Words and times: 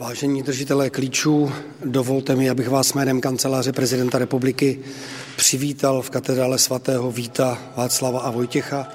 Vážení 0.00 0.42
držitelé 0.42 0.90
klíčů, 0.90 1.52
dovolte 1.84 2.36
mi, 2.36 2.50
abych 2.50 2.68
vás 2.68 2.94
jménem 2.94 3.20
kanceláře 3.20 3.72
prezidenta 3.72 4.18
republiky 4.18 4.78
přivítal 5.36 6.02
v 6.02 6.10
katedrále 6.10 6.58
svatého 6.58 7.10
Víta, 7.12 7.58
Václava 7.76 8.20
a 8.20 8.30
Vojtěcha. 8.30 8.88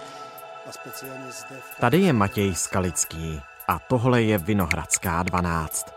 A 0.69 0.71
speciálně 0.71 1.25
zde 1.25 1.55
v... 1.75 1.79
Tady 1.79 2.01
je 2.01 2.13
Matěj 2.13 2.55
Skalický 2.55 3.39
a 3.67 3.79
tohle 3.79 4.23
je 4.23 4.37
Vinohradská 4.37 5.23
12. 5.23 5.94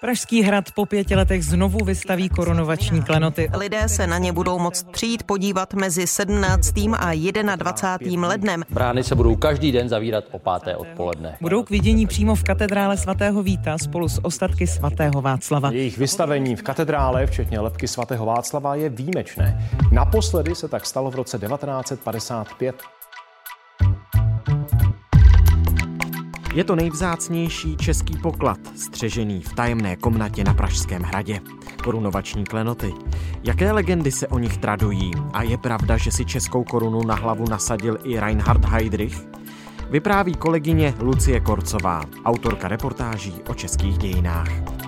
Pražský 0.00 0.42
hrad 0.42 0.64
po 0.74 0.86
pěti 0.86 1.16
letech 1.16 1.44
znovu 1.44 1.84
vystaví 1.84 2.28
korunovační 2.28 3.02
klenoty. 3.02 3.50
Lidé 3.58 3.88
se 3.88 4.06
na 4.06 4.18
ně 4.18 4.32
budou 4.32 4.58
moct 4.58 4.90
přijít 4.90 5.22
podívat 5.22 5.74
mezi 5.74 6.06
17. 6.06 6.72
a 6.78 7.32
21. 7.56 8.28
lednem. 8.28 8.62
Brány 8.70 9.04
se 9.04 9.14
budou 9.14 9.36
každý 9.36 9.72
den 9.72 9.88
zavírat 9.88 10.24
o 10.30 10.38
páté 10.38 10.76
odpoledne. 10.76 11.36
Budou 11.40 11.62
k 11.62 11.70
vidění 11.70 12.06
přímo 12.06 12.34
v 12.34 12.42
katedrále 12.42 12.96
svatého 12.96 13.42
Víta 13.42 13.78
spolu 13.78 14.08
s 14.08 14.24
ostatky 14.24 14.66
svatého 14.66 15.22
Václava. 15.22 15.70
Jejich 15.70 15.98
vystavení 15.98 16.56
v 16.56 16.62
katedrále, 16.62 17.26
včetně 17.26 17.60
lepky 17.60 17.88
svatého 17.88 18.26
Václava, 18.26 18.74
je 18.74 18.88
výjimečné. 18.88 19.70
Naposledy 19.92 20.54
se 20.54 20.68
tak 20.68 20.86
stalo 20.86 21.10
v 21.10 21.14
roce 21.14 21.38
1955. 21.38 22.99
Je 26.54 26.64
to 26.64 26.76
nejvzácnější 26.76 27.76
český 27.76 28.16
poklad, 28.16 28.58
střežený 28.76 29.42
v 29.42 29.52
tajemné 29.52 29.96
komnatě 29.96 30.44
na 30.44 30.54
Pražském 30.54 31.02
hradě. 31.02 31.40
Korunovační 31.84 32.44
klenoty. 32.44 32.92
Jaké 33.44 33.72
legendy 33.72 34.12
se 34.12 34.28
o 34.28 34.38
nich 34.38 34.56
tradují? 34.56 35.10
A 35.32 35.42
je 35.42 35.58
pravda, 35.58 35.96
že 35.96 36.10
si 36.10 36.24
českou 36.24 36.64
korunu 36.64 37.02
na 37.02 37.14
hlavu 37.14 37.44
nasadil 37.48 37.98
i 38.04 38.20
Reinhard 38.20 38.64
Heydrich? 38.64 39.26
Vypráví 39.90 40.34
kolegyně 40.34 40.94
Lucie 41.00 41.40
Korcová, 41.40 42.02
autorka 42.24 42.68
reportáží 42.68 43.34
o 43.48 43.54
českých 43.54 43.98
dějinách. 43.98 44.79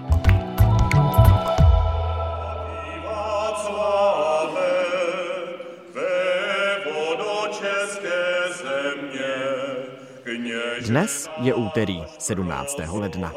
Dnes 10.86 11.30
je 11.40 11.54
úterý 11.54 12.02
17. 12.18 12.76
ledna. 12.92 13.32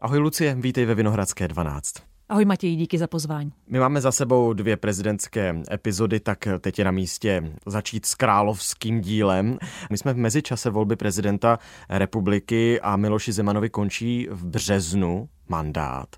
Ahoj 0.00 0.18
Lucie, 0.18 0.54
vítej 0.54 0.86
ve 0.86 0.94
Vinohradské 0.94 1.48
12. 1.48 1.94
Ahoj 2.28 2.44
Matěj, 2.44 2.76
díky 2.76 2.98
za 2.98 3.06
pozvání. 3.06 3.52
My 3.68 3.78
máme 3.78 4.00
za 4.00 4.12
sebou 4.12 4.52
dvě 4.52 4.76
prezidentské 4.76 5.54
epizody, 5.72 6.20
tak 6.20 6.48
teď 6.60 6.78
je 6.78 6.84
na 6.84 6.90
místě 6.90 7.42
začít 7.66 8.06
s 8.06 8.14
královským 8.14 9.00
dílem. 9.00 9.58
My 9.90 9.98
jsme 9.98 10.12
v 10.12 10.16
mezičase 10.16 10.70
volby 10.70 10.96
prezidenta 10.96 11.58
republiky 11.88 12.80
a 12.80 12.96
Miloši 12.96 13.32
Zemanovi 13.32 13.70
končí 13.70 14.28
v 14.30 14.46
březnu 14.46 15.28
mandát. 15.48 16.08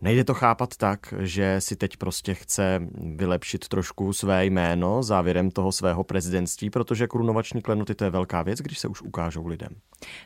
Nejde 0.00 0.24
to 0.24 0.34
chápat 0.34 0.76
tak, 0.76 1.14
že 1.18 1.60
si 1.60 1.76
teď 1.76 1.96
prostě 1.96 2.34
chce 2.34 2.80
vylepšit 3.16 3.68
trošku 3.68 4.12
své 4.12 4.46
jméno 4.46 5.02
závěrem 5.02 5.50
toho 5.50 5.72
svého 5.72 6.04
prezidentství, 6.04 6.70
protože 6.70 7.06
korunovační 7.06 7.62
klenoty 7.62 7.94
to 7.94 8.04
je 8.04 8.10
velká 8.10 8.42
věc, 8.42 8.60
když 8.60 8.78
se 8.78 8.88
už 8.88 9.02
ukážou 9.02 9.46
lidem. 9.46 9.68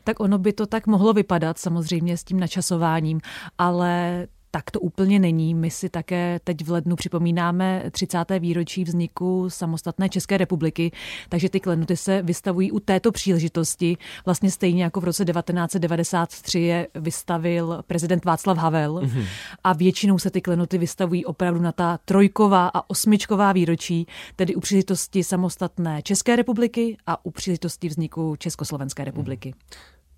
Tak 0.05 0.21
ono 0.21 0.39
by 0.39 0.53
to 0.53 0.67
tak 0.67 0.87
mohlo 0.87 1.13
vypadat 1.13 1.59
samozřejmě 1.59 2.17
s 2.17 2.25
tím 2.25 2.41
načasováním, 2.41 3.21
ale 3.59 4.27
tak 4.51 4.71
to 4.71 4.81
úplně 4.81 5.19
není. 5.19 5.55
My 5.55 5.71
si 5.71 5.89
také 5.89 6.41
teď 6.45 6.65
v 6.65 6.71
lednu 6.71 6.97
připomínáme 6.97 7.83
30. 7.91 8.19
výročí 8.39 8.85
vzniku 8.85 9.51
samostatné 9.51 10.09
České 10.09 10.39
republiky, 10.39 10.93
takže 11.29 11.49
ty 11.49 11.61
klenoty 11.61 11.97
se 11.97 12.23
vystavují 12.23 12.73
u 12.73 12.81
této 12.81 13.13
příležitosti. 13.13 13.97
Vlastně 14.25 14.51
stejně 14.51 14.83
jako 14.83 15.01
v 15.01 15.05
roce 15.05 15.25
1993 15.25 16.61
je 16.61 16.89
vystavil 16.95 17.83
prezident 17.87 18.25
Václav 18.25 18.59
Havel 18.59 18.95
mm-hmm. 18.95 19.25
a 19.65 19.73
většinou 19.73 20.19
se 20.19 20.31
ty 20.31 20.41
klenoty 20.41 20.79
vystavují 20.79 21.25
opravdu 21.25 21.61
na 21.61 21.73
ta 21.73 21.99
trojková 22.05 22.71
a 22.75 22.91
osmičková 22.91 23.53
výročí, 23.53 24.07
tedy 24.37 24.55
u 24.55 24.61
příležitosti 24.61 25.25
samostatné 25.25 26.03
České 26.03 26.37
republiky 26.37 26.97
a 27.07 27.25
u 27.25 27.31
příležitosti 27.31 27.89
vzniku 27.89 28.37
Československé 28.37 29.05
republiky. 29.05 29.55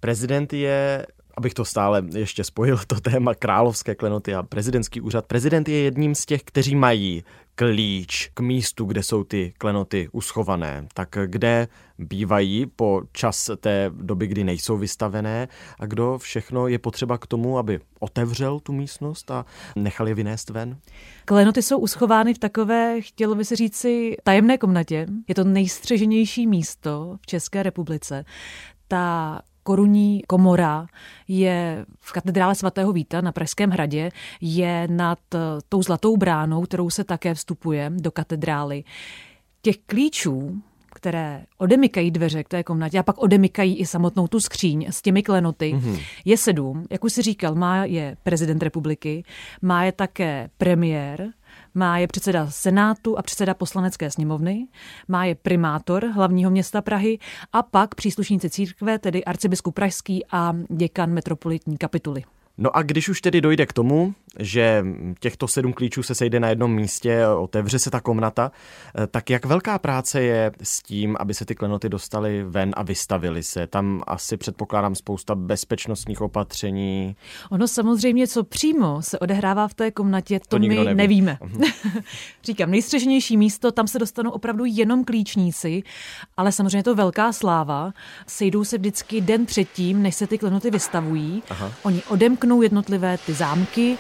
Prezident 0.00 0.52
je 0.52 1.06
abych 1.36 1.54
to 1.54 1.64
stále 1.64 2.02
ještě 2.14 2.44
spojil, 2.44 2.78
to 2.86 3.00
téma 3.00 3.34
královské 3.34 3.94
klenoty 3.94 4.34
a 4.34 4.42
prezidentský 4.42 5.00
úřad. 5.00 5.26
Prezident 5.26 5.68
je 5.68 5.78
jedním 5.78 6.14
z 6.14 6.26
těch, 6.26 6.42
kteří 6.42 6.74
mají 6.74 7.24
klíč 7.54 8.30
k 8.34 8.40
místu, 8.40 8.84
kde 8.84 9.02
jsou 9.02 9.24
ty 9.24 9.52
klenoty 9.58 10.08
uschované. 10.12 10.86
Tak 10.94 11.08
kde 11.26 11.68
bývají 11.98 12.66
po 12.66 13.02
čas 13.12 13.50
té 13.60 13.90
doby, 13.94 14.26
kdy 14.26 14.44
nejsou 14.44 14.76
vystavené 14.76 15.48
a 15.78 15.86
kdo 15.86 16.18
všechno 16.18 16.68
je 16.68 16.78
potřeba 16.78 17.18
k 17.18 17.26
tomu, 17.26 17.58
aby 17.58 17.80
otevřel 18.00 18.60
tu 18.60 18.72
místnost 18.72 19.30
a 19.30 19.46
nechal 19.76 20.08
je 20.08 20.14
vynést 20.14 20.50
ven? 20.50 20.78
Klenoty 21.24 21.62
jsou 21.62 21.78
uschovány 21.78 22.34
v 22.34 22.38
takové, 22.38 23.00
chtělo 23.00 23.34
by 23.34 23.44
se 23.44 23.56
říci, 23.56 24.16
tajemné 24.22 24.58
komnatě. 24.58 25.06
Je 25.28 25.34
to 25.34 25.44
nejstřeženější 25.44 26.46
místo 26.46 27.16
v 27.20 27.26
České 27.26 27.62
republice. 27.62 28.24
Ta 28.88 29.40
korunní 29.62 30.22
komora 30.26 30.86
je 31.28 31.86
v 32.00 32.12
katedrále 32.12 32.54
svatého 32.54 32.92
Víta 32.92 33.20
na 33.20 33.32
Pražském 33.32 33.70
hradě, 33.70 34.10
je 34.40 34.88
nad 34.90 35.18
eh, 35.34 35.38
tou 35.68 35.82
zlatou 35.82 36.16
bránou, 36.16 36.62
kterou 36.62 36.90
se 36.90 37.04
také 37.04 37.34
vstupuje 37.34 37.90
do 37.94 38.10
katedrály. 38.10 38.84
Těch 39.62 39.76
klíčů, 39.86 40.62
které 40.94 41.44
odemykají 41.58 42.10
dveře 42.10 42.44
k 42.44 42.48
té 42.48 42.62
komnatě 42.62 42.98
a 42.98 43.02
pak 43.02 43.18
odemykají 43.18 43.78
i 43.78 43.86
samotnou 43.86 44.28
tu 44.28 44.40
skříň 44.40 44.86
s 44.90 45.02
těmi 45.02 45.22
klenoty, 45.22 45.74
mm-hmm. 45.74 46.00
je 46.24 46.36
sedm. 46.36 46.86
Jak 46.90 47.04
už 47.04 47.12
si 47.12 47.22
říkal, 47.22 47.54
má 47.54 47.84
je 47.84 48.16
prezident 48.22 48.62
republiky, 48.62 49.24
má 49.62 49.84
je 49.84 49.92
také 49.92 50.50
premiér, 50.58 51.28
má 51.74 51.98
je 51.98 52.06
předseda 52.06 52.50
Senátu 52.50 53.18
a 53.18 53.22
předseda 53.22 53.54
poslanecké 53.54 54.10
sněmovny, 54.10 54.66
má 55.08 55.24
je 55.24 55.34
primátor 55.34 56.06
hlavního 56.06 56.50
města 56.50 56.82
Prahy 56.82 57.18
a 57.52 57.62
pak 57.62 57.94
příslušníci 57.94 58.50
církve, 58.50 58.98
tedy 58.98 59.24
arcibiskup 59.24 59.74
pražský 59.74 60.24
a 60.32 60.52
děkan 60.68 61.10
metropolitní 61.10 61.78
kapituly. 61.78 62.24
No 62.58 62.76
a 62.76 62.82
když 62.82 63.08
už 63.08 63.20
tedy 63.20 63.40
dojde 63.40 63.66
k 63.66 63.72
tomu, 63.72 64.14
že 64.38 64.84
těchto 65.20 65.48
sedm 65.48 65.72
klíčů 65.72 66.02
se 66.02 66.14
sejde 66.14 66.40
na 66.40 66.48
jednom 66.48 66.74
místě, 66.74 67.26
otevře 67.26 67.78
se 67.78 67.90
ta 67.90 68.00
komnata, 68.00 68.52
eh, 68.98 69.06
tak 69.06 69.30
jak 69.30 69.44
velká 69.44 69.78
práce 69.78 70.22
je 70.22 70.52
s 70.62 70.82
tím, 70.82 71.16
aby 71.20 71.34
se 71.34 71.44
ty 71.44 71.54
klenoty 71.54 71.88
dostaly 71.88 72.44
ven 72.44 72.72
a 72.76 72.82
vystavily 72.82 73.42
se? 73.42 73.66
Tam 73.66 74.02
asi 74.06 74.36
předpokládám 74.36 74.94
spousta 74.94 75.34
bezpečnostních 75.34 76.20
opatření. 76.20 77.16
Ono 77.50 77.68
samozřejmě, 77.68 78.26
co 78.26 78.44
přímo 78.44 79.02
se 79.02 79.18
odehrává 79.18 79.68
v 79.68 79.74
té 79.74 79.90
komnatě, 79.90 80.40
to, 80.40 80.46
to 80.48 80.58
my 80.58 80.68
neví. 80.68 80.94
nevíme. 80.94 81.38
Mhm. 81.42 81.62
Říkám, 82.44 82.70
nejstřeženější 82.70 83.36
místo, 83.36 83.72
tam 83.72 83.86
se 83.86 83.98
dostanou 83.98 84.30
opravdu 84.30 84.64
jenom 84.64 85.04
klíčníci, 85.04 85.82
ale 86.36 86.52
samozřejmě 86.52 86.78
je 86.78 86.82
to 86.82 86.94
velká 86.94 87.32
sláva. 87.32 87.92
Sejdou 88.26 88.64
se 88.64 88.78
vždycky 88.78 89.20
den 89.20 89.46
předtím, 89.46 90.02
než 90.02 90.14
se 90.14 90.26
ty 90.26 90.38
klenoty 90.38 90.70
vystavují. 90.70 91.42
Aha. 91.50 91.72
Oni 91.82 92.02
odemknou 92.08 92.62
jednotlivé 92.62 93.18
ty 93.26 93.32
zámky, 93.32 93.98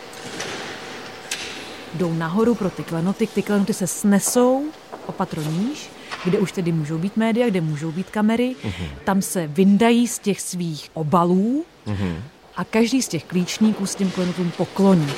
jdou 1.94 2.12
nahoru 2.12 2.54
pro 2.54 2.70
ty 2.70 2.82
klenoty, 2.82 3.26
ty 3.26 3.42
klenoty 3.42 3.74
se 3.74 3.86
snesou 3.86 4.64
opatro 5.06 5.42
níž, 5.42 5.90
kde 6.24 6.38
už 6.38 6.52
tedy 6.52 6.72
můžou 6.72 6.98
být 6.98 7.16
média, 7.16 7.48
kde 7.48 7.60
můžou 7.60 7.92
být 7.92 8.10
kamery, 8.10 8.56
uh-huh. 8.64 8.88
tam 9.04 9.22
se 9.22 9.46
vyndají 9.46 10.08
z 10.08 10.18
těch 10.18 10.40
svých 10.40 10.90
obalů 10.94 11.64
uh-huh. 11.86 12.16
a 12.56 12.64
každý 12.64 13.02
z 13.02 13.08
těch 13.08 13.24
klíčníků 13.24 13.86
s 13.86 13.94
tím 13.94 14.10
klenotům 14.10 14.52
pokloní. 14.56 15.12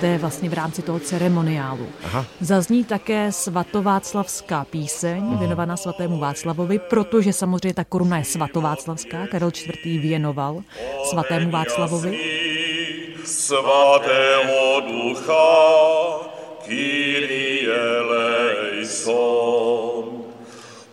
To 0.00 0.06
je 0.06 0.18
vlastně 0.18 0.48
v 0.48 0.52
rámci 0.52 0.82
toho 0.82 0.98
ceremoniálu. 0.98 1.86
Aha. 2.04 2.26
Zazní 2.40 2.84
také 2.84 3.32
svatováclavská 3.32 4.64
píseň, 4.64 5.22
Aha. 5.28 5.36
věnovaná 5.36 5.76
svatému 5.76 6.18
Václavovi, 6.18 6.78
protože 6.78 7.32
samozřejmě 7.32 7.74
ta 7.74 7.84
koruna 7.84 8.18
je 8.18 8.24
svatováclavská. 8.24 9.26
Karel 9.26 9.50
IV. 9.66 10.02
věnoval 10.02 10.62
svatému 11.10 11.50
Václavovi 11.50 12.18
svatého 13.26 14.80
ducha, 14.80 15.46
Kyrie 16.64 17.74
eleison, 18.78 19.24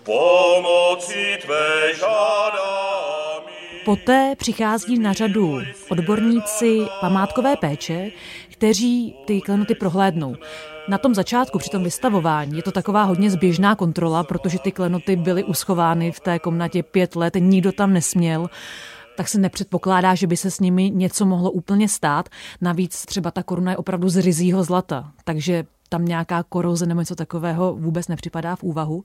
pomoci 0.03 1.38
tvé 1.45 1.94
žádám. 2.00 3.44
Poté 3.85 4.35
přichází 4.38 5.00
na 5.00 5.13
řadu 5.13 5.62
odborníci 5.89 6.80
památkové 7.01 7.56
péče, 7.56 8.12
kteří 8.51 9.15
ty 9.25 9.41
klenoty 9.41 9.75
prohlédnou. 9.75 10.36
Na 10.88 10.97
tom 10.97 11.15
začátku, 11.15 11.59
při 11.59 11.69
tom 11.69 11.83
vystavování, 11.83 12.57
je 12.57 12.63
to 12.63 12.71
taková 12.71 13.03
hodně 13.03 13.29
zběžná 13.29 13.75
kontrola, 13.75 14.24
protože 14.24 14.59
ty 14.59 14.71
klenoty 14.71 15.15
byly 15.15 15.44
uschovány 15.44 16.12
v 16.12 16.19
té 16.19 16.39
komnatě 16.39 16.83
pět 16.83 17.15
let, 17.15 17.33
nikdo 17.39 17.71
tam 17.71 17.94
nesměl 17.94 18.50
tak 19.18 19.27
se 19.27 19.38
nepředpokládá, 19.38 20.15
že 20.15 20.27
by 20.27 20.38
se 20.38 20.51
s 20.51 20.60
nimi 20.60 20.89
něco 20.89 21.25
mohlo 21.25 21.51
úplně 21.51 21.89
stát. 21.89 22.30
Navíc 22.62 23.06
třeba 23.06 23.31
ta 23.31 23.44
koruna 23.44 23.71
je 23.71 23.77
opravdu 23.77 24.10
z 24.10 24.18
rizího 24.18 24.63
zlata, 24.63 25.12
takže 25.24 25.65
tam 25.89 26.06
nějaká 26.06 26.44
koroze 26.44 26.86
nebo 26.86 27.01
něco 27.01 27.15
takového 27.15 27.75
vůbec 27.75 28.07
nepřipadá 28.07 28.56
v 28.56 28.63
úvahu. 28.63 29.04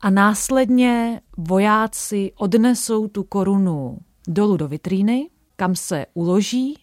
A 0.00 0.10
následně 0.10 1.20
vojáci 1.36 2.32
odnesou 2.36 3.08
tu 3.08 3.24
korunu 3.24 3.98
dolů 4.28 4.56
do 4.56 4.68
vitríny, 4.68 5.28
kam 5.56 5.76
se 5.76 6.06
uloží, 6.14 6.78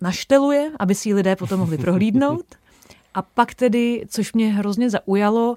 našteluje, 0.00 0.70
aby 0.78 0.94
si 0.94 1.08
ji 1.08 1.14
lidé 1.14 1.36
potom 1.36 1.60
mohli 1.60 1.78
prohlídnout. 1.78 2.46
A 3.14 3.22
pak 3.22 3.54
tedy, 3.54 4.04
což 4.08 4.32
mě 4.32 4.52
hrozně 4.52 4.90
zaujalo, 4.90 5.56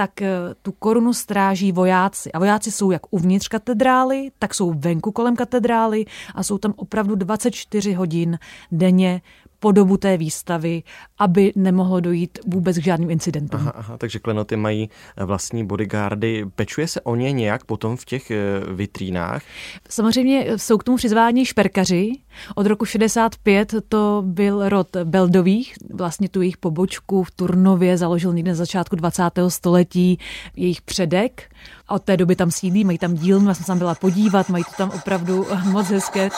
tak 0.00 0.22
eh, 0.22 0.30
tu 0.62 0.72
korunu 0.72 1.12
stráží 1.12 1.72
vojáci. 1.72 2.32
A 2.32 2.38
vojáci 2.38 2.70
jsou 2.70 2.90
jak 2.90 3.02
uvnitř 3.10 3.48
katedrály, 3.48 4.30
tak 4.38 4.54
jsou 4.54 4.72
venku 4.72 5.12
kolem 5.12 5.36
katedrály 5.36 6.04
a 6.34 6.42
jsou 6.42 6.58
tam 6.58 6.74
opravdu 6.76 7.14
24 7.14 7.92
hodin 7.92 8.38
denně 8.72 9.20
po 9.60 9.72
dobu 9.72 9.96
té 9.96 10.16
výstavy, 10.16 10.82
aby 11.18 11.52
nemohlo 11.56 12.00
dojít 12.00 12.38
vůbec 12.46 12.78
k 12.78 12.82
žádným 12.82 13.10
incidentům. 13.10 13.60
Aha, 13.60 13.72
aha, 13.76 13.98
takže 13.98 14.18
klenoty 14.18 14.56
mají 14.56 14.90
eh, 15.16 15.24
vlastní 15.24 15.66
bodyguardy. 15.66 16.46
Pečuje 16.54 16.88
se 16.88 17.00
o 17.00 17.14
ně 17.14 17.32
nějak 17.32 17.64
potom 17.64 17.96
v 17.96 18.04
těch 18.04 18.30
eh, 18.30 18.36
vitrínách? 18.72 19.42
Samozřejmě 19.88 20.46
jsou 20.56 20.78
k 20.78 20.84
tomu 20.84 20.96
přizváni 20.96 21.46
šperkaři. 21.46 22.12
Od 22.54 22.66
roku 22.66 22.84
65 22.84 23.74
to 23.88 24.22
byl 24.26 24.68
rod 24.68 24.96
Beldových, 25.04 25.74
vlastně 25.94 26.28
tu 26.28 26.40
jejich 26.40 26.56
pobočku 26.56 27.24
v 27.24 27.30
Turnově 27.30 27.98
založil 27.98 28.32
někde 28.34 28.50
na 28.50 28.56
začátku 28.56 28.96
20. 28.96 29.22
století 29.48 30.18
jejich 30.56 30.82
předek. 30.82 31.50
A 31.88 31.94
od 31.94 32.02
té 32.02 32.16
doby 32.16 32.36
tam 32.36 32.50
sídlí, 32.50 32.84
mají 32.84 32.98
tam 32.98 33.14
dílnu, 33.14 33.48
já 33.48 33.54
jsem 33.54 33.64
tam 33.64 33.78
byla 33.78 33.94
podívat, 33.94 34.48
mají 34.48 34.64
to 34.64 34.70
tam 34.76 34.90
opravdu 34.90 35.46
moc 35.70 35.88
hezké. 35.88 36.30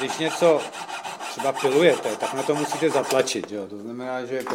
Když 0.00 0.18
něco 0.18 0.60
třeba 1.30 1.52
pilujete, 1.52 2.16
tak 2.16 2.34
na 2.34 2.42
to 2.42 2.54
musíte 2.54 2.90
zatlačit. 2.90 3.52
Jo? 3.52 3.66
To 3.66 3.78
znamená, 3.78 4.24
že 4.24 4.36
jako 4.36 4.54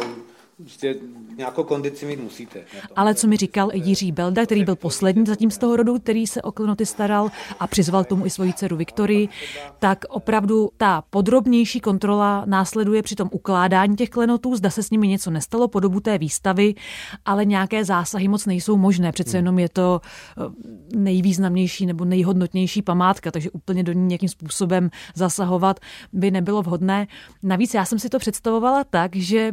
Prostě 0.56 0.94
nějakou 1.36 1.64
kondici 1.64 2.06
mít 2.06 2.20
musíte. 2.20 2.64
Ale 2.96 3.14
co 3.14 3.26
mi 3.26 3.36
říkal 3.36 3.70
Jiří 3.74 4.12
Belda, 4.12 4.44
který 4.44 4.64
byl 4.64 4.76
poslední 4.76 5.26
zatím 5.26 5.50
z 5.50 5.58
toho 5.58 5.76
rodu, 5.76 5.98
který 5.98 6.26
se 6.26 6.42
o 6.42 6.52
klenoty 6.52 6.86
staral 6.86 7.30
a 7.60 7.66
přizval 7.66 8.04
k 8.04 8.08
tomu 8.08 8.26
i 8.26 8.30
svoji 8.30 8.52
dceru 8.52 8.76
Viktorii, 8.76 9.28
tak 9.78 10.04
opravdu 10.08 10.70
ta 10.76 11.02
podrobnější 11.10 11.80
kontrola 11.80 12.44
následuje 12.46 13.02
při 13.02 13.14
tom 13.14 13.28
ukládání 13.32 13.96
těch 13.96 14.10
klenotů, 14.10 14.56
zda 14.56 14.70
se 14.70 14.82
s 14.82 14.90
nimi 14.90 15.08
něco 15.08 15.30
nestalo 15.30 15.68
po 15.68 15.80
dobu 15.80 16.00
té 16.00 16.18
výstavy, 16.18 16.74
ale 17.24 17.44
nějaké 17.44 17.84
zásahy 17.84 18.28
moc 18.28 18.46
nejsou 18.46 18.76
možné. 18.76 19.12
Přece 19.12 19.38
jenom 19.38 19.58
je 19.58 19.68
to 19.68 20.00
eh, 20.38 20.42
nejvýznamnější 20.96 21.86
nebo 21.86 22.04
nejhodnotnější 22.04 22.82
památka, 22.82 23.30
takže 23.30 23.50
úplně 23.50 23.82
do 23.82 23.92
ní 23.92 24.06
nějakým 24.06 24.28
způsobem 24.28 24.90
zasahovat 25.14 25.80
by 26.12 26.30
nebylo 26.30 26.62
vhodné. 26.62 27.06
Navíc 27.42 27.74
já 27.74 27.84
jsem 27.84 27.98
si 27.98 28.08
to 28.08 28.18
představovala 28.18 28.84
tak, 28.84 29.16
že 29.16 29.52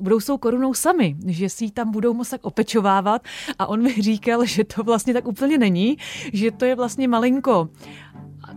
budou 0.00 0.20
s 0.20 0.26
tou 0.26 0.38
korunou 0.38 0.74
sami, 0.74 1.16
že 1.26 1.48
si 1.48 1.64
ji 1.64 1.70
tam 1.70 1.90
budou 1.90 2.14
moct 2.14 2.30
tak 2.30 2.44
opečovávat. 2.44 3.22
A 3.58 3.66
on 3.66 3.82
mi 3.82 4.02
říkal, 4.02 4.44
že 4.44 4.64
to 4.64 4.82
vlastně 4.82 5.14
tak 5.14 5.28
úplně 5.28 5.58
není, 5.58 5.96
že 6.32 6.50
to 6.50 6.64
je 6.64 6.74
vlastně 6.74 7.08
malinko 7.08 7.68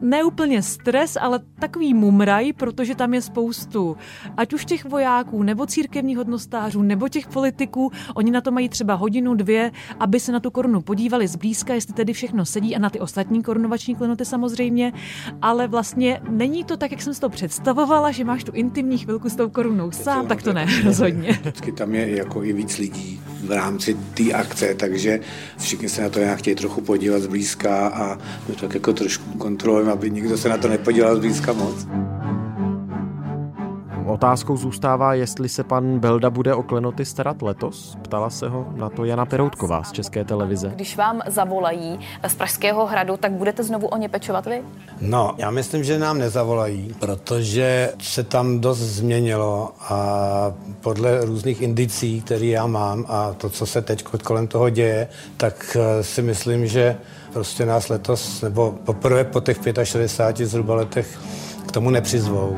neúplně 0.02 0.62
stres, 0.62 1.18
ale 1.22 1.40
takový 1.60 1.94
mumraj, 1.94 2.54
protože 2.54 2.96
tam 2.96 3.14
je 3.14 3.22
spoustu 3.22 3.98
ať 4.38 4.54
už 4.54 4.66
těch 4.66 4.86
vojáků, 4.86 5.44
nebo 5.44 5.66
církevních 5.66 6.18
hodnostářů, 6.18 6.82
nebo 6.82 7.10
těch 7.10 7.28
politiků. 7.28 7.92
Oni 8.16 8.32
na 8.32 8.42
to 8.42 8.52
mají 8.52 8.70
třeba 8.70 8.94
hodinu, 8.94 9.36
dvě, 9.36 9.72
aby 10.00 10.20
se 10.20 10.32
na 10.32 10.40
tu 10.40 10.52
korunu 10.52 10.82
podívali 10.82 11.28
zblízka, 11.28 11.74
jestli 11.74 11.94
tedy 11.94 12.14
všechno 12.14 12.46
sedí 12.46 12.76
a 12.76 12.80
na 12.80 12.90
ty 12.90 13.00
ostatní 13.00 13.44
korunovační 13.44 13.96
klenoty 13.96 14.26
samozřejmě, 14.26 14.94
ale 15.42 15.68
vlastně 15.68 16.22
není 16.30 16.64
to 16.64 16.78
tak, 16.78 16.92
jak 16.92 17.02
jsem 17.02 17.14
si 17.14 17.22
to 17.22 17.30
představovala, 17.30 18.12
že 18.12 18.24
máš 18.24 18.44
tu 18.44 18.52
intimní 18.52 18.98
chvilku 18.98 19.30
s 19.30 19.36
tou 19.36 19.50
korunou 19.50 19.92
sám, 19.92 20.28
tak 20.28 20.42
to 20.42 20.54
ne, 20.54 20.68
rozhodně. 20.84 21.32
Vždycky 21.32 21.72
tam 21.72 21.96
je 21.96 22.18
jako 22.18 22.44
i 22.44 22.54
víc 22.54 22.78
lidí 22.78 23.20
v 23.44 23.52
rámci 23.52 23.98
té 24.14 24.32
akce, 24.34 24.76
takže 24.76 25.20
všichni 25.58 25.90
se 25.90 26.02
na 26.02 26.10
to 26.10 26.20
nějak 26.20 26.40
chtějí 26.40 26.56
trochu 26.56 26.82
podívat 26.82 27.22
zblízka 27.22 27.88
a 27.88 28.18
to 28.48 28.54
tak 28.62 28.74
jako 28.74 28.94
trošku 28.94 29.38
kontrolujeme, 29.38 29.92
aby 29.92 30.12
nikdo 30.12 30.38
se 30.38 30.50
na 30.50 30.58
to 30.58 30.68
nepodíval 30.68 31.16
zblízka 31.16 31.54
moc. 31.54 31.88
Otázkou 34.06 34.58
zůstává, 34.58 35.14
jestli 35.14 35.50
se 35.50 35.64
pan 35.64 36.00
Belda 36.00 36.30
bude 36.30 36.54
o 36.54 36.64
klenoty 36.64 37.06
starat 37.06 37.42
letos. 37.42 37.98
Ptala 38.02 38.30
se 38.30 38.50
ho 38.50 38.66
na 38.76 38.90
to 38.90 39.06
Jana 39.06 39.26
Peroutková 39.26 39.84
z 39.84 39.92
České 39.92 40.24
televize. 40.24 40.72
Když 40.76 40.98
vám 40.98 41.22
zavolají 41.28 42.00
z 42.28 42.36
Pražského 42.36 42.86
hradu, 42.86 43.18
tak 43.18 43.32
budete 43.32 43.64
znovu 43.64 43.88
o 43.88 43.98
ně 43.98 44.10
pečovat 44.10 44.46
vy? 44.46 44.62
No, 45.02 45.34
já 45.38 45.52
myslím, 45.52 45.84
že 45.84 46.00
nám 46.00 46.18
nezavolají, 46.18 46.96
protože 47.00 47.94
se 48.02 48.24
tam 48.24 48.60
dost 48.60 48.80
změnilo 48.80 49.72
a 49.80 50.54
podle 50.82 51.26
různých 51.26 51.62
indicí, 51.62 52.22
které 52.22 52.46
já 52.46 52.68
mám 52.68 53.06
a 53.08 53.34
to, 53.34 53.50
co 53.50 53.66
se 53.66 53.82
teď 53.82 54.04
kolem 54.04 54.48
toho 54.48 54.70
děje, 54.70 55.08
tak 55.38 55.78
eh, 55.80 56.04
si 56.04 56.22
myslím, 56.22 56.68
že 56.68 56.98
prostě 57.34 57.66
nás 57.66 57.90
letos, 57.90 58.42
nebo 58.42 58.76
poprvé 58.86 59.24
po 59.24 59.42
těch 59.42 59.58
65 59.84 60.48
zhruba 60.48 60.76
letech 60.76 61.20
k 61.68 61.72
tomu 61.72 61.90
nepřizvou. 61.90 62.58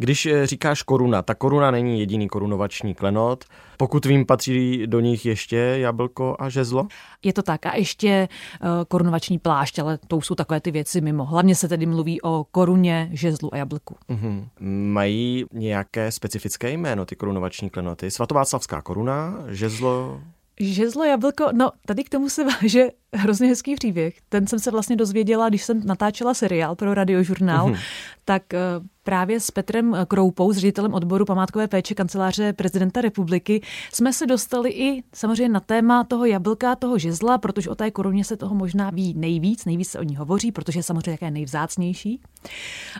Když 0.00 0.26
eh, 0.26 0.46
říkáš 0.46 0.82
koruna, 0.82 1.22
ta 1.22 1.34
koruna 1.34 1.70
není 1.70 2.00
jediný 2.00 2.28
korunovační 2.28 2.94
klenot. 2.94 3.44
Pokud 3.76 4.04
vím, 4.04 4.26
patří 4.26 4.86
do 4.86 5.00
nich 5.00 5.26
ještě 5.26 5.56
jablko 5.56 6.36
a 6.38 6.48
žezlo? 6.48 6.86
Je 7.24 7.32
to 7.32 7.42
tak. 7.42 7.66
A 7.66 7.76
ještě 7.76 8.28
uh, 8.62 8.68
korunovační 8.88 9.38
plášť, 9.38 9.78
ale 9.78 9.98
to 10.08 10.20
jsou 10.20 10.34
takové 10.34 10.60
ty 10.60 10.70
věci 10.70 11.00
mimo. 11.00 11.24
Hlavně 11.24 11.54
se 11.54 11.68
tedy 11.68 11.86
mluví 11.86 12.22
o 12.22 12.46
koruně, 12.50 13.10
žezlu 13.12 13.54
a 13.54 13.56
jablku. 13.56 13.96
Uh-huh. 14.10 14.48
Mají 14.92 15.44
nějaké 15.52 16.12
specifické 16.12 16.70
jméno 16.70 17.04
ty 17.04 17.16
korunovační 17.16 17.70
klenoty? 17.70 18.10
Svatováclavská 18.10 18.82
koruna, 18.82 19.38
žezlo, 19.48 20.20
Žezlo 20.60 21.04
jablko, 21.04 21.48
no 21.52 21.70
tady 21.86 22.04
k 22.04 22.08
tomu 22.08 22.28
se 22.28 22.44
váže 22.44 22.88
hrozně 23.14 23.48
hezký 23.48 23.74
příběh. 23.74 24.14
Ten 24.28 24.46
jsem 24.46 24.58
se 24.58 24.70
vlastně 24.70 24.96
dozvěděla, 24.96 25.48
když 25.48 25.62
jsem 25.62 25.86
natáčela 25.86 26.34
seriál 26.34 26.76
pro 26.76 26.94
radiožurnál, 26.94 27.68
mm-hmm. 27.68 27.78
tak 28.24 28.42
uh, 28.52 28.86
právě 29.08 29.40
s 29.40 29.50
Petrem 29.50 29.96
Kroupou, 30.08 30.52
s 30.52 30.56
ředitelem 30.56 30.94
odboru 30.94 31.24
památkové 31.24 31.68
péče 31.68 31.94
kanceláře 31.94 32.52
prezidenta 32.52 33.00
republiky, 33.00 33.62
jsme 33.92 34.12
se 34.12 34.26
dostali 34.26 34.70
i 34.70 35.02
samozřejmě 35.14 35.48
na 35.48 35.60
téma 35.60 36.04
toho 36.04 36.24
jablka, 36.24 36.76
toho 36.76 36.98
žezla, 36.98 37.38
protože 37.38 37.70
o 37.70 37.74
té 37.74 37.90
koruně 37.90 38.24
se 38.24 38.36
toho 38.36 38.54
možná 38.54 38.90
ví 38.90 39.14
nejvíc, 39.16 39.64
nejvíc 39.64 39.88
se 39.88 39.98
o 39.98 40.02
ní 40.02 40.16
hovoří, 40.16 40.52
protože 40.52 40.78
je 40.78 40.82
samozřejmě 40.82 41.18
také 41.18 41.30
nejvzácnější. 41.30 42.20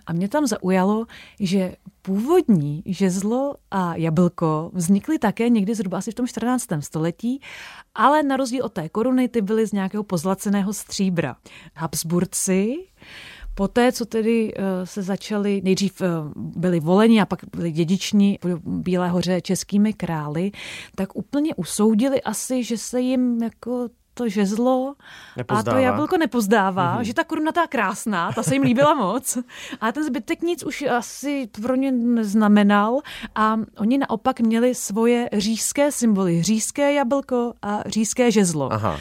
A 0.07 0.13
mě 0.13 0.29
tam 0.29 0.47
zaujalo, 0.47 1.07
že 1.41 1.77
původní 2.03 2.83
žezlo 2.87 3.55
a 3.71 3.97
jablko 3.97 4.71
vznikly 4.75 5.19
také 5.19 5.49
někdy 5.49 5.75
zhruba 5.75 5.99
asi 5.99 6.11
v 6.11 6.15
tom 6.15 6.27
14. 6.27 6.67
století, 6.81 7.41
ale 7.95 8.23
na 8.23 8.37
rozdíl 8.37 8.65
od 8.65 8.73
té 8.73 8.89
koruny 8.89 9.29
ty 9.29 9.41
byly 9.41 9.67
z 9.67 9.73
nějakého 9.73 10.03
pozlaceného 10.03 10.73
stříbra. 10.73 11.37
Habsburci 11.77 12.77
Poté, 13.59 13.93
co 13.93 14.05
tedy 14.05 14.55
eh, 14.57 14.87
se 14.87 15.03
začali, 15.03 15.61
nejdřív 15.65 16.03
eh, 16.03 16.07
byli 16.37 16.81
voleni 16.81 17.21
a 17.21 17.27
pak 17.27 17.41
byli 17.57 17.73
dědiční 17.73 18.39
Bílé 18.65 19.09
hoře 19.09 19.41
českými 19.41 19.93
králi, 19.93 20.51
tak 20.95 21.17
úplně 21.17 21.55
usoudili 21.55 22.23
asi, 22.23 22.65
že 22.65 22.79
se 22.79 23.01
jim 23.01 23.43
jako 23.43 23.89
to 24.15 24.29
žezlo 24.29 24.95
nepozdává. 25.37 25.71
a 25.71 25.75
to 25.75 25.81
jablko 25.85 26.17
nepozdává, 26.17 26.99
mm-hmm. 26.99 27.05
že 27.05 27.15
ta 27.15 27.25
koruna 27.25 27.53
ta 27.53 27.67
krásná, 27.67 28.33
ta 28.33 28.43
se 28.43 28.55
jim 28.55 28.63
líbila 28.63 28.95
moc, 29.05 29.39
a 29.81 29.93
ten 29.93 30.05
zbytek 30.05 30.43
nic 30.43 30.65
už 30.65 30.83
asi 30.83 31.49
pro 31.63 31.75
ně 31.75 31.93
neznamenal 31.93 33.01
a 33.35 33.57
oni 33.79 33.99
naopak 33.99 34.41
měli 34.41 34.75
svoje 34.75 35.29
říšské 35.33 35.93
symboly, 35.93 36.43
říšské 36.43 36.93
jablko 36.93 37.53
a 37.63 37.83
říšské 37.87 38.31
žezlo. 38.31 38.73
Aha. 38.73 38.99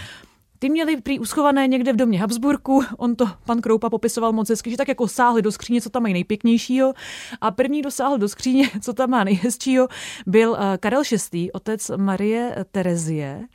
Ty 0.59 0.69
měli 0.69 1.01
prý 1.01 1.19
uschované 1.19 1.67
někde 1.67 1.93
v 1.93 1.95
domě 1.95 2.19
Habsburku, 2.19 2.83
on 2.97 3.15
to 3.15 3.25
pan 3.45 3.61
Kroupa 3.61 3.89
popisoval 3.89 4.33
moc 4.33 4.49
hezky, 4.49 4.71
že 4.71 4.77
tak 4.77 4.87
jako 4.87 5.07
sáhli 5.07 5.41
do 5.41 5.51
skříně, 5.51 5.81
co 5.81 5.89
tam 5.89 6.01
mají 6.03 6.13
nejpěknějšího 6.13 6.93
a 7.41 7.51
první 7.51 7.81
dosáhl 7.81 8.17
do 8.17 8.29
skříně, 8.29 8.69
co 8.81 8.93
tam 8.93 9.09
má 9.09 9.23
nejhezčího, 9.23 9.87
byl 10.25 10.57
eh, 10.59 10.77
Karel 10.77 11.01
VI., 11.31 11.51
otec 11.51 11.91
Marie 11.97 12.65
Terezie 12.71 13.47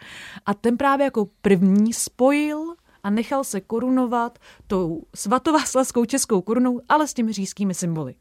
a 0.47 0.55
ten 0.55 0.77
právě 0.77 1.05
jako 1.05 1.29
první 1.43 1.93
spojil 1.93 2.75
a 3.03 3.11
nechal 3.11 3.45
se 3.45 3.61
korunovat 3.61 4.39
tou 4.67 5.03
svatováslavskou 5.15 6.05
českou 6.05 6.41
korunou, 6.41 6.81
ale 6.89 7.09
s 7.09 7.15
těmi 7.15 7.33
říšskými 7.33 7.75
symboly. 7.75 8.15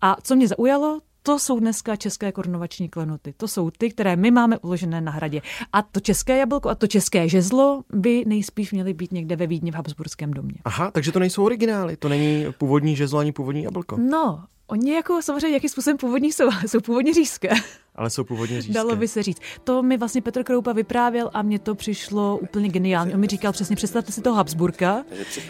A 0.00 0.16
co 0.22 0.36
mě 0.36 0.48
zaujalo, 0.48 1.00
to 1.22 1.38
jsou 1.38 1.60
dneska 1.60 1.96
české 1.96 2.32
korunovační 2.32 2.88
klenoty. 2.88 3.34
To 3.36 3.48
jsou 3.48 3.70
ty, 3.70 3.90
které 3.90 4.16
my 4.16 4.30
máme 4.30 4.58
uložené 4.58 5.00
na 5.00 5.12
hradě. 5.12 5.42
A 5.72 5.82
to 5.82 6.00
české 6.00 6.38
jablko 6.38 6.68
a 6.68 6.74
to 6.74 6.86
české 6.86 7.28
žezlo 7.28 7.82
by 7.92 8.24
nejspíš 8.26 8.72
měly 8.72 8.94
být 8.94 9.12
někde 9.12 9.36
ve 9.36 9.46
Vídni 9.46 9.70
v 9.70 9.74
Habsburském 9.74 10.34
domě. 10.34 10.54
Aha, 10.64 10.90
takže 10.90 11.12
to 11.12 11.18
nejsou 11.18 11.44
originály, 11.44 11.96
to 11.96 12.08
není 12.08 12.46
původní 12.58 12.96
žezlo 12.96 13.18
ani 13.18 13.32
původní 13.32 13.62
jablko. 13.62 13.96
No, 13.96 14.44
Oni 14.72 14.92
jako 14.92 15.22
samozřejmě 15.22 15.48
jakým 15.48 15.70
způsobem 15.70 15.96
původní 15.96 16.32
jsou, 16.32 16.50
jsou 16.66 16.80
původně 16.80 17.14
řízké. 17.14 17.48
Ale 17.94 18.10
jsou 18.10 18.24
původně 18.24 18.62
řízké. 18.62 18.74
Dalo 18.74 18.96
by 18.96 19.08
se 19.08 19.22
říct. 19.22 19.38
To 19.64 19.82
mi 19.82 19.96
vlastně 19.96 20.22
Petr 20.22 20.42
Kroupa 20.42 20.72
vyprávěl 20.72 21.30
a 21.34 21.42
mně 21.42 21.58
to 21.58 21.74
přišlo 21.74 22.38
úplně 22.38 22.68
geniálně. 22.68 23.14
On 23.14 23.20
mi 23.20 23.26
říkal 23.26 23.52
přesně, 23.52 23.76
představte 23.76 24.12
si 24.12 24.20
toho 24.20 24.36
Habsburka, 24.36 25.04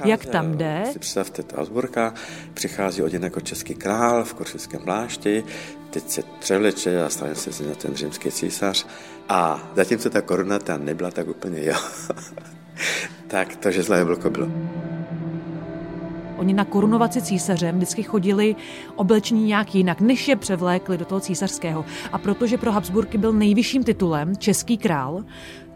jak 0.05 0.27
tam 0.27 0.59
jde. 0.59 0.85
Si 0.93 0.99
představte 0.99 1.43
toho 1.43 1.59
Habsburka, 1.59 2.15
přichází 2.55 3.03
od 3.03 3.13
jako 3.13 3.41
český 3.41 3.75
král 3.75 4.25
v 4.25 4.35
koršickém 4.35 4.81
plášti, 4.81 5.45
teď 5.91 6.11
se 6.11 6.23
převleče 6.39 7.03
a 7.03 7.09
stane 7.09 7.35
se 7.35 7.65
na 7.65 7.75
ten 7.75 7.95
římský 7.95 8.31
císař. 8.31 8.87
A 9.29 9.71
zatímco 9.77 10.11
ta 10.11 10.21
koruna 10.21 10.59
tam 10.59 10.85
nebyla 10.85 11.11
tak 11.11 11.29
úplně 11.29 11.65
jo. 11.65 11.77
tak 13.27 13.57
to 13.57 13.71
žezlo 13.71 13.95
jablko 13.95 14.31
bylo. 14.31 14.49
Oni 16.43 16.55
na 16.55 16.65
korunovaci 16.65 17.23
císařem 17.23 17.77
vždycky 17.77 18.03
chodili 18.03 18.57
oblečení 18.97 19.45
nějak 19.45 19.75
jinak, 19.75 20.01
než 20.01 20.29
je 20.29 20.37
převlékli 20.37 20.99
do 20.99 21.05
toho 21.05 21.21
císařského. 21.21 21.85
A 22.13 22.19
protože 22.19 22.59
pro 22.59 22.73
Habsburky 22.73 23.19
byl 23.19 23.33
nejvyšším 23.33 23.85
titulem 23.85 24.37
český 24.37 24.79
král, 24.79 25.25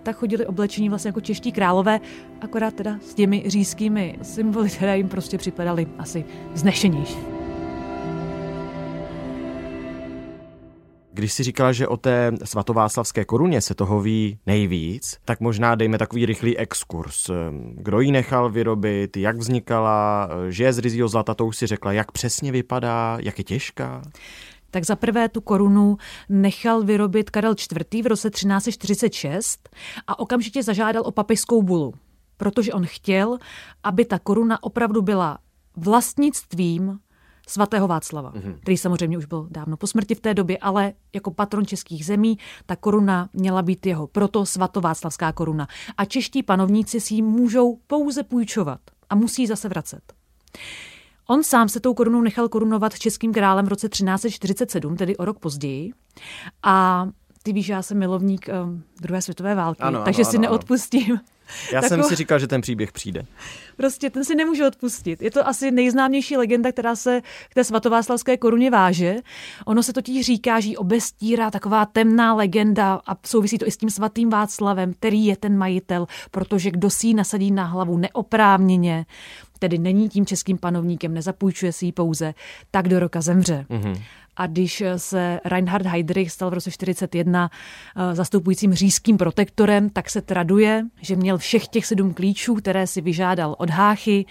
tak 0.02 0.16
chodili 0.16 0.46
oblečení 0.46 0.88
vlastně 0.88 1.08
jako 1.08 1.20
čeští 1.20 1.52
králové, 1.52 2.00
akorát 2.40 2.74
teda 2.74 2.98
s 3.02 3.14
těmi 3.14 3.42
řískými 3.46 4.18
symboly, 4.22 4.70
které 4.70 4.96
jim 4.96 5.08
prostě 5.08 5.38
připadaly 5.38 5.86
asi 5.98 6.24
znešenější. 6.54 7.45
Když 11.16 11.32
si 11.32 11.42
říkala, 11.42 11.72
že 11.72 11.88
o 11.88 11.96
té 11.96 12.32
svatováclavské 12.44 13.24
koruně 13.24 13.60
se 13.60 13.74
toho 13.74 14.00
ví 14.00 14.38
nejvíc, 14.46 15.18
tak 15.24 15.40
možná 15.40 15.74
dejme 15.74 15.98
takový 15.98 16.26
rychlý 16.26 16.58
exkurs. 16.58 17.30
Kdo 17.72 18.00
ji 18.00 18.12
nechal 18.12 18.50
vyrobit, 18.50 19.16
jak 19.16 19.36
vznikala, 19.36 20.28
že 20.48 20.64
je 20.64 20.72
z 20.72 20.78
rizího 20.78 21.08
zlata, 21.08 21.34
to 21.34 21.46
už 21.46 21.56
si 21.56 21.66
řekla, 21.66 21.92
jak 21.92 22.12
přesně 22.12 22.52
vypadá, 22.52 23.18
jak 23.20 23.38
je 23.38 23.44
těžká? 23.44 24.02
tak 24.70 24.84
za 24.84 24.96
prvé 24.96 25.28
tu 25.28 25.40
korunu 25.40 25.96
nechal 26.28 26.82
vyrobit 26.82 27.30
Karel 27.30 27.54
IV. 27.92 28.04
v 28.04 28.06
roce 28.06 28.30
1346 28.30 29.68
a 30.06 30.18
okamžitě 30.18 30.62
zažádal 30.62 31.02
o 31.06 31.10
papežskou 31.10 31.62
bulu, 31.62 31.94
protože 32.36 32.72
on 32.72 32.86
chtěl, 32.86 33.38
aby 33.82 34.04
ta 34.04 34.18
koruna 34.18 34.62
opravdu 34.62 35.02
byla 35.02 35.38
vlastnictvím 35.76 36.98
svatého 37.48 37.88
Václava, 37.88 38.32
mm-hmm. 38.32 38.58
který 38.60 38.76
samozřejmě 38.76 39.18
už 39.18 39.24
byl 39.24 39.48
dávno 39.50 39.76
po 39.76 39.86
smrti 39.86 40.14
v 40.14 40.20
té 40.20 40.34
době, 40.34 40.58
ale 40.58 40.92
jako 41.14 41.30
patron 41.30 41.66
českých 41.66 42.06
zemí 42.06 42.38
ta 42.66 42.76
koruna 42.76 43.28
měla 43.32 43.62
být 43.62 43.86
jeho, 43.86 44.06
proto 44.06 44.46
svatováclavská 44.46 45.32
koruna. 45.32 45.68
A 45.96 46.04
čeští 46.04 46.42
panovníci 46.42 47.00
si 47.00 47.14
ji 47.14 47.22
můžou 47.22 47.78
pouze 47.86 48.22
půjčovat 48.22 48.80
a 49.10 49.14
musí 49.14 49.46
zase 49.46 49.68
vracet. 49.68 50.12
On 51.28 51.42
sám 51.42 51.68
se 51.68 51.80
tou 51.80 51.94
korunou 51.94 52.20
nechal 52.20 52.48
korunovat 52.48 52.98
českým 52.98 53.32
králem 53.32 53.66
v 53.66 53.68
roce 53.68 53.88
1347, 53.88 54.96
tedy 54.96 55.16
o 55.16 55.24
rok 55.24 55.38
později. 55.38 55.92
A 56.62 57.08
ty 57.42 57.52
víš, 57.52 57.68
já 57.68 57.82
jsem 57.82 57.98
milovník 57.98 58.48
um, 58.64 58.82
druhé 59.00 59.22
světové 59.22 59.54
války, 59.54 59.82
ano, 59.82 60.02
takže 60.04 60.22
ano, 60.22 60.30
si 60.30 60.36
ano, 60.36 60.42
neodpustím. 60.42 61.12
Ano. 61.12 61.20
Já 61.72 61.82
jsem 61.82 62.02
si 62.02 62.14
říkal, 62.14 62.38
že 62.38 62.46
ten 62.46 62.60
příběh 62.60 62.92
přijde. 62.92 63.26
Prostě 63.76 64.10
ten 64.10 64.24
si 64.24 64.34
nemůžu 64.34 64.66
odpustit. 64.66 65.22
Je 65.22 65.30
to 65.30 65.48
asi 65.48 65.70
nejznámější 65.70 66.36
legenda, 66.36 66.72
která 66.72 66.96
se 66.96 67.20
k 67.48 67.54
té 67.54 67.64
svatováclavské 67.64 68.36
koruně 68.36 68.70
váže. 68.70 69.16
Ono 69.66 69.82
se 69.82 69.92
totiž 69.92 70.26
říká, 70.26 70.60
že 70.60 70.68
ji 70.68 70.76
obestírá 70.76 71.50
taková 71.50 71.86
temná 71.86 72.34
legenda 72.34 73.00
a 73.06 73.16
souvisí 73.26 73.58
to 73.58 73.66
i 73.66 73.70
s 73.70 73.76
tím 73.76 73.90
svatým 73.90 74.30
Václavem, 74.30 74.94
který 74.94 75.26
je 75.26 75.36
ten 75.36 75.58
majitel, 75.58 76.06
protože 76.30 76.70
kdo 76.70 76.90
si 76.90 77.06
ji 77.06 77.14
nasadí 77.14 77.50
na 77.50 77.64
hlavu 77.64 77.96
neoprávněně, 77.98 79.06
tedy 79.58 79.78
není 79.78 80.08
tím 80.08 80.26
českým 80.26 80.58
panovníkem, 80.58 81.14
nezapůjčuje 81.14 81.72
si 81.72 81.86
ji 81.86 81.92
pouze, 81.92 82.34
tak 82.70 82.88
do 82.88 82.98
roka 82.98 83.20
zemře. 83.20 83.66
Mm-hmm. 83.70 84.02
A 84.36 84.46
když 84.46 84.82
se 84.96 85.40
Reinhard 85.44 85.86
Heydrich 85.86 86.32
stal 86.32 86.50
v 86.50 86.54
roce 86.54 86.70
41 86.70 87.50
eh, 87.96 88.14
zastupujícím 88.14 88.74
říšským 88.74 89.16
protektorem, 89.16 89.90
tak 89.90 90.10
se 90.10 90.22
traduje, 90.22 90.84
že 91.00 91.16
měl 91.16 91.38
všech 91.38 91.68
těch 91.68 91.86
sedm 91.86 92.14
klíčů, 92.14 92.54
které 92.54 92.86
si 92.86 93.00
vyžádal 93.00 93.56
od 93.58 93.70
Háchy, 93.70 94.26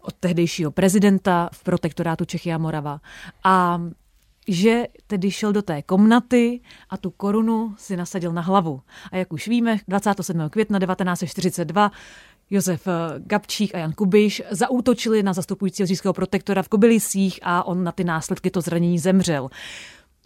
od 0.00 0.14
tehdejšího 0.20 0.70
prezidenta 0.70 1.48
v 1.52 1.62
protektorátu 1.62 2.24
Čechy 2.24 2.52
a 2.52 2.58
Morava. 2.58 3.00
A 3.44 3.82
že 4.48 4.84
tedy 5.06 5.30
šel 5.30 5.52
do 5.52 5.62
té 5.62 5.82
komnaty 5.82 6.60
a 6.90 6.96
tu 6.96 7.10
korunu 7.10 7.74
si 7.78 7.96
nasadil 7.96 8.32
na 8.32 8.42
hlavu. 8.42 8.80
A 9.12 9.16
jak 9.16 9.32
už 9.32 9.48
víme, 9.48 9.78
27. 9.88 10.50
května 10.50 10.78
1942 10.78 11.92
Josef 12.50 12.86
eh, 12.86 12.92
Gabčík 13.18 13.74
a 13.74 13.78
Jan 13.78 13.92
Kubiš 13.92 14.42
zaútočili 14.50 15.22
na 15.22 15.32
zastupujícího 15.32 15.86
říšského 15.86 16.12
protektora 16.12 16.62
v 16.62 16.68
Kobylisích 16.68 17.40
a 17.42 17.66
on 17.66 17.84
na 17.84 17.92
ty 17.92 18.04
následky 18.04 18.50
to 18.50 18.60
zranění 18.60 18.98
zemřel. 18.98 19.48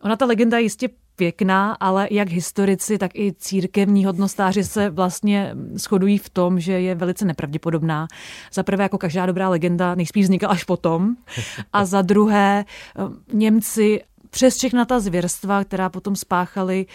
Ona 0.02 0.16
ta 0.16 0.26
legenda 0.26 0.58
je 0.58 0.62
jistě 0.62 0.88
pěkná, 1.16 1.72
ale 1.80 2.08
jak 2.10 2.28
historici, 2.28 2.98
tak 2.98 3.10
i 3.14 3.32
církevní 3.38 4.04
hodnostáři 4.04 4.64
se 4.64 4.90
vlastně 4.90 5.54
shodují 5.74 6.18
v 6.18 6.30
tom, 6.30 6.60
že 6.60 6.72
je 6.72 6.94
velice 6.94 7.24
nepravděpodobná. 7.24 8.08
Za 8.52 8.62
prvé, 8.62 8.82
jako 8.82 8.98
každá 8.98 9.26
dobrá 9.26 9.48
legenda, 9.48 9.94
nejspíš 9.94 10.24
vznikla 10.24 10.48
až 10.48 10.64
potom. 10.64 11.16
A 11.72 11.84
za 11.84 12.02
druhé, 12.02 12.64
eh, 12.64 13.02
Němci 13.32 14.00
přes 14.32 14.56
všechna 14.56 14.84
ta 14.84 15.00
zvěrstva, 15.00 15.64
která 15.64 15.88
potom 15.88 16.16
spáchali, 16.16 16.86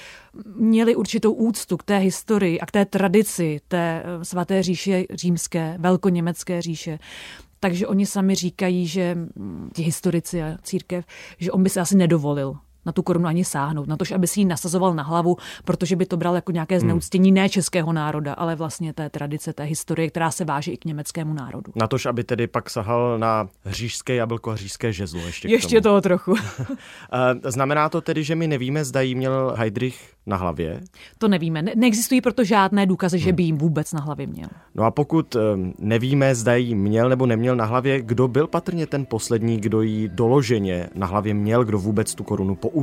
měli 0.56 0.96
určitou 0.96 1.34
úctu 1.34 1.78
k 1.78 1.84
té 1.84 1.98
historii 1.98 2.60
a 2.60 2.66
k 2.66 2.72
té 2.72 2.86
tradici 2.86 3.60
té 3.68 4.04
eh, 4.06 4.26
svaté 4.26 4.64
říše 4.64 5.04
římské, 5.14 5.76
velkoněmecké 5.80 6.62
říše. 6.62 7.00
Takže 7.60 7.88
oni 7.88 8.06
sami 8.06 8.36
říkají, 8.36 8.88
že 8.88 9.16
mm, 9.16 9.72
ti 9.76 9.84
historici 9.84 10.44
a 10.44 10.58
církev, 10.64 11.06
že 11.38 11.52
on 11.52 11.64
by 11.64 11.70
se 11.70 11.82
asi 11.82 11.98
nedovolil 11.98 12.58
na 12.88 12.94
tu 12.94 13.02
korunu 13.02 13.28
ani 13.28 13.46
sáhnout, 13.46 13.88
na 13.88 13.98
to, 13.98 14.06
aby 14.16 14.28
si 14.28 14.40
ji 14.40 14.46
nasazoval 14.46 14.94
na 14.94 15.04
hlavu, 15.04 15.38
protože 15.66 15.96
by 15.96 16.06
to 16.06 16.18
bral 16.18 16.36
jako 16.36 16.52
nějaké 16.52 16.76
hmm. 16.76 16.82
zneuctění 16.82 17.32
ne 17.32 17.50
českého 17.50 17.94
národa, 17.94 18.34
ale 18.34 18.56
vlastně 18.56 18.94
té 18.94 19.10
tradice, 19.10 19.54
té 19.54 19.64
historie, 19.64 20.10
která 20.10 20.32
se 20.32 20.46
váží 20.46 20.72
i 20.72 20.78
k 20.78 20.86
německému 20.86 21.34
národu. 21.34 21.72
Na 21.76 21.88
tož, 21.88 22.06
aby 22.06 22.24
tedy 22.24 22.48
pak 22.48 22.70
sahal 22.70 23.20
na 23.20 23.48
hřížské 23.64 24.16
jablko 24.16 24.52
hřížské 24.52 24.94
žezlo 24.94 25.22
ještě. 25.22 25.48
Ještě 25.48 25.82
toho 25.82 26.02
trochu. 26.02 26.36
Eh, 27.14 27.52
znamená 27.52 27.90
to 27.90 28.02
tedy, 28.02 28.24
že 28.24 28.36
my 28.36 28.48
nevíme, 28.48 28.86
zda 28.86 29.02
jí 29.02 29.16
měl 29.16 29.54
Heidrich 29.58 30.14
na 30.26 30.38
hlavě? 30.38 30.82
To 31.18 31.28
nevíme. 31.28 31.62
Ne- 31.62 31.72
neexistují 31.76 32.22
proto 32.22 32.44
žádné 32.44 32.86
důkazy, 32.86 33.20
že 33.20 33.30
hmm. 33.30 33.36
by 33.36 33.44
jim 33.44 33.58
vůbec 33.58 33.94
na 33.94 34.02
hlavě 34.02 34.28
měl. 34.28 34.50
No 34.76 34.84
a 34.84 34.92
pokud 34.92 35.36
um, 35.36 35.74
nevíme, 35.80 36.36
zda 36.36 36.56
jí 36.56 36.76
měl 36.76 37.10
nebo 37.10 37.26
neměl 37.26 37.56
na 37.56 37.66
hlavě, 37.66 38.02
kdo 38.02 38.28
byl 38.28 38.48
patrně 38.48 38.88
ten 38.88 39.06
poslední, 39.06 39.58
kdo 39.58 39.82
jí 39.82 40.10
doloženě 40.14 40.90
na 40.96 41.08
hlavě 41.08 41.34
měl, 41.34 41.66
kdo 41.66 41.80
vůbec 41.80 42.16
tu 42.16 42.24
korunu 42.24 42.56
použil? 42.56 42.77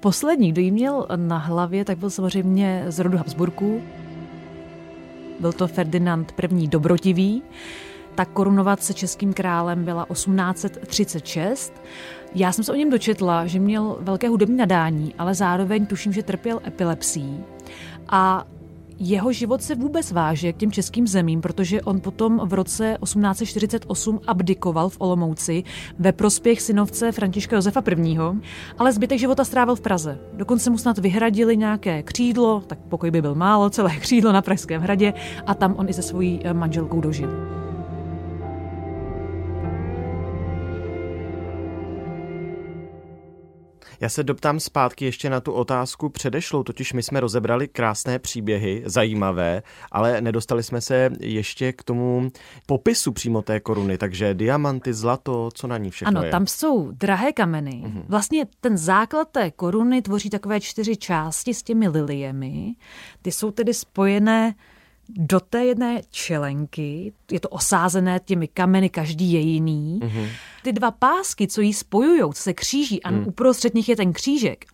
Poslední, 0.00 0.52
kdo 0.52 0.60
jí 0.60 0.70
měl 0.70 1.06
na 1.16 1.38
hlavě, 1.38 1.84
tak 1.84 1.98
byl 1.98 2.10
samozřejmě 2.10 2.84
z 2.88 2.98
rodu 2.98 3.18
Habsburků. 3.18 3.82
Byl 5.40 5.52
to 5.52 5.66
Ferdinand 5.68 6.32
I. 6.42 6.68
Dobrotivý. 6.68 7.42
Ta 8.14 8.24
korunovace 8.24 8.94
českým 8.94 9.32
králem 9.32 9.84
byla 9.84 10.06
1836 10.12 11.72
já 12.34 12.52
jsem 12.52 12.64
se 12.64 12.72
o 12.72 12.74
něm 12.74 12.90
dočetla, 12.90 13.46
že 13.46 13.58
měl 13.58 13.96
velké 14.00 14.28
hudební 14.28 14.56
nadání, 14.56 15.14
ale 15.18 15.34
zároveň 15.34 15.86
tuším, 15.86 16.12
že 16.12 16.22
trpěl 16.22 16.60
epilepsií. 16.66 17.44
A 18.08 18.46
jeho 18.98 19.32
život 19.32 19.62
se 19.62 19.74
vůbec 19.74 20.12
váže 20.12 20.52
k 20.52 20.56
těm 20.56 20.72
českým 20.72 21.06
zemím, 21.06 21.40
protože 21.40 21.82
on 21.82 22.00
potom 22.00 22.40
v 22.44 22.54
roce 22.54 22.96
1848 23.02 24.20
abdikoval 24.26 24.88
v 24.88 24.96
Olomouci 24.98 25.62
ve 25.98 26.12
prospěch 26.12 26.62
synovce 26.62 27.12
Františka 27.12 27.56
Josefa 27.56 27.82
I., 27.96 28.18
ale 28.78 28.92
zbytek 28.92 29.18
života 29.18 29.44
strávil 29.44 29.76
v 29.76 29.80
Praze. 29.80 30.18
Dokonce 30.32 30.70
mu 30.70 30.78
snad 30.78 30.98
vyhradili 30.98 31.56
nějaké 31.56 32.02
křídlo, 32.02 32.62
tak 32.66 32.78
pokoj 32.78 33.10
by 33.10 33.20
byl 33.20 33.34
málo, 33.34 33.70
celé 33.70 33.96
křídlo 34.00 34.32
na 34.32 34.42
Pražském 34.42 34.82
hradě 34.82 35.12
a 35.46 35.54
tam 35.54 35.74
on 35.78 35.88
i 35.88 35.92
se 35.92 36.02
svojí 36.02 36.40
eh, 36.44 36.54
manželkou 36.54 37.00
dožil. 37.00 37.63
Já 44.00 44.08
se 44.08 44.22
doptám 44.22 44.60
zpátky 44.60 45.04
ještě 45.04 45.30
na 45.30 45.40
tu 45.40 45.52
otázku 45.52 46.08
předešlou, 46.08 46.62
totiž 46.62 46.92
my 46.92 47.02
jsme 47.02 47.20
rozebrali 47.20 47.68
krásné 47.68 48.18
příběhy, 48.18 48.82
zajímavé, 48.86 49.62
ale 49.92 50.20
nedostali 50.20 50.62
jsme 50.62 50.80
se 50.80 51.10
ještě 51.20 51.72
k 51.72 51.82
tomu 51.82 52.30
popisu 52.66 53.12
přímo 53.12 53.42
té 53.42 53.60
koruny, 53.60 53.98
takže 53.98 54.34
diamanty, 54.34 54.94
zlato, 54.94 55.50
co 55.54 55.66
na 55.66 55.78
ní 55.78 55.90
všechno 55.90 56.18
ano, 56.18 56.24
je? 56.24 56.30
tam 56.30 56.46
jsou 56.46 56.90
drahé 56.90 57.32
kameny. 57.32 57.82
Mhm. 57.86 58.04
Vlastně 58.08 58.46
ten 58.60 58.76
základ 58.76 59.28
té 59.28 59.50
koruny 59.50 60.02
tvoří 60.02 60.30
takové 60.30 60.60
čtyři 60.60 60.96
části 60.96 61.54
s 61.54 61.62
těmi 61.62 61.88
liliemi. 61.88 62.74
Ty 63.22 63.32
jsou 63.32 63.50
tedy 63.50 63.74
spojené 63.74 64.54
do 65.08 65.40
té 65.40 65.64
jedné 65.64 66.00
čelenky, 66.10 67.12
je 67.30 67.40
to 67.40 67.48
osázené 67.48 68.20
těmi 68.24 68.48
kameny, 68.48 68.90
každý 68.90 69.32
je 69.32 69.40
jiný. 69.40 70.00
Mm-hmm. 70.02 70.28
Ty 70.62 70.72
dva 70.72 70.90
pásky, 70.90 71.48
co 71.48 71.60
ji 71.60 71.74
spojují, 71.74 72.20
co 72.34 72.42
se 72.42 72.52
kříží 72.52 73.02
a 73.02 73.10
mm. 73.10 73.26
uprostřed 73.26 73.74
nich 73.74 73.88
je 73.88 73.96
ten 73.96 74.12
křížek, 74.12 74.64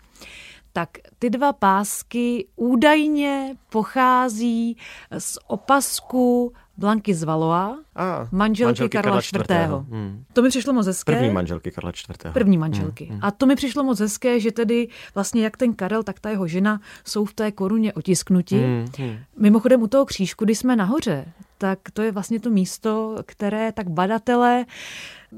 tak 0.72 0.88
ty 1.18 1.30
dva 1.30 1.52
pásky 1.52 2.46
údajně 2.56 3.56
pochází 3.70 4.76
z 5.18 5.38
opasku 5.46 6.52
Blanky 6.80 7.14
z 7.14 7.22
Valois, 7.22 7.76
A, 7.96 8.28
manželky, 8.32 8.68
manželky 8.68 8.92
Karla 8.92 9.20
Karla 9.32 9.44
IV. 9.44 9.50
IV. 9.50 9.90
Hmm. 9.90 10.24
To 10.32 10.42
mi 10.42 10.48
přišlo 10.48 10.72
moc 10.72 10.86
hezké. 10.86 11.12
První 11.12 11.30
manželky 11.30 11.70
Karla 11.70 11.90
IV. 11.90 12.32
První 12.32 12.58
manželky. 12.58 13.04
Hmm, 13.04 13.14
hmm. 13.14 13.24
A 13.24 13.30
to 13.30 13.46
mi 13.46 13.56
přišlo 13.56 13.84
moc 13.84 14.00
hezké, 14.00 14.40
že 14.40 14.52
tedy 14.52 14.88
vlastně 15.14 15.44
jak 15.44 15.56
ten 15.56 15.74
Karel, 15.74 16.02
tak 16.02 16.20
ta 16.20 16.30
jeho 16.30 16.46
žena 16.46 16.80
jsou 17.04 17.24
v 17.24 17.34
té 17.34 17.52
koruně 17.52 17.92
otisknuti. 17.92 18.58
Hmm, 18.58 18.86
hmm. 18.98 19.18
Mimochodem 19.38 19.82
u 19.82 19.86
toho 19.86 20.06
křížku, 20.06 20.44
když 20.44 20.58
jsme 20.58 20.76
nahoře, 20.76 21.24
tak 21.60 21.78
to 21.92 22.02
je 22.02 22.12
vlastně 22.12 22.40
to 22.40 22.50
místo, 22.50 23.16
které 23.26 23.72
tak 23.72 23.90
badatele 23.90 24.66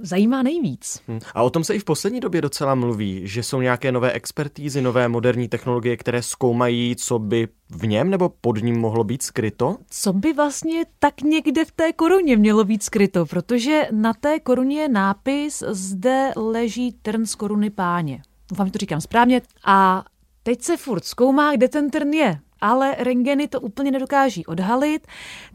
zajímá 0.00 0.42
nejvíc. 0.42 1.00
Hmm. 1.08 1.20
A 1.34 1.42
o 1.42 1.50
tom 1.50 1.64
se 1.64 1.74
i 1.74 1.78
v 1.78 1.84
poslední 1.84 2.20
době 2.20 2.40
docela 2.40 2.74
mluví, 2.74 3.20
že 3.24 3.42
jsou 3.42 3.60
nějaké 3.60 3.92
nové 3.92 4.12
expertízy, 4.12 4.82
nové 4.82 5.08
moderní 5.08 5.48
technologie, 5.48 5.96
které 5.96 6.22
zkoumají, 6.22 6.96
co 6.96 7.18
by 7.18 7.48
v 7.70 7.86
něm 7.86 8.10
nebo 8.10 8.28
pod 8.28 8.62
ním 8.62 8.80
mohlo 8.80 9.04
být 9.04 9.22
skryto? 9.22 9.76
Co 9.90 10.12
by 10.12 10.32
vlastně 10.32 10.84
tak 10.98 11.20
někde 11.20 11.64
v 11.64 11.72
té 11.72 11.92
koruně 11.92 12.36
mělo 12.36 12.64
být 12.64 12.82
skryto? 12.82 13.26
Protože 13.26 13.88
na 13.90 14.12
té 14.14 14.40
koruně 14.40 14.80
je 14.80 14.88
nápis 14.88 15.62
Zde 15.68 16.30
leží 16.36 16.92
trn 17.02 17.26
z 17.26 17.34
koruny 17.34 17.70
páně. 17.70 18.22
Že 18.64 18.70
to 18.70 18.78
říkám 18.78 19.00
správně. 19.00 19.42
A 19.64 20.04
teď 20.42 20.62
se 20.62 20.76
furt 20.76 21.04
zkoumá, 21.04 21.56
kde 21.56 21.68
ten 21.68 21.90
trn 21.90 22.12
je 22.12 22.40
ale 22.62 22.94
rengeny 22.98 23.48
to 23.48 23.60
úplně 23.60 23.90
nedokáží 23.90 24.46
odhalit. 24.46 25.06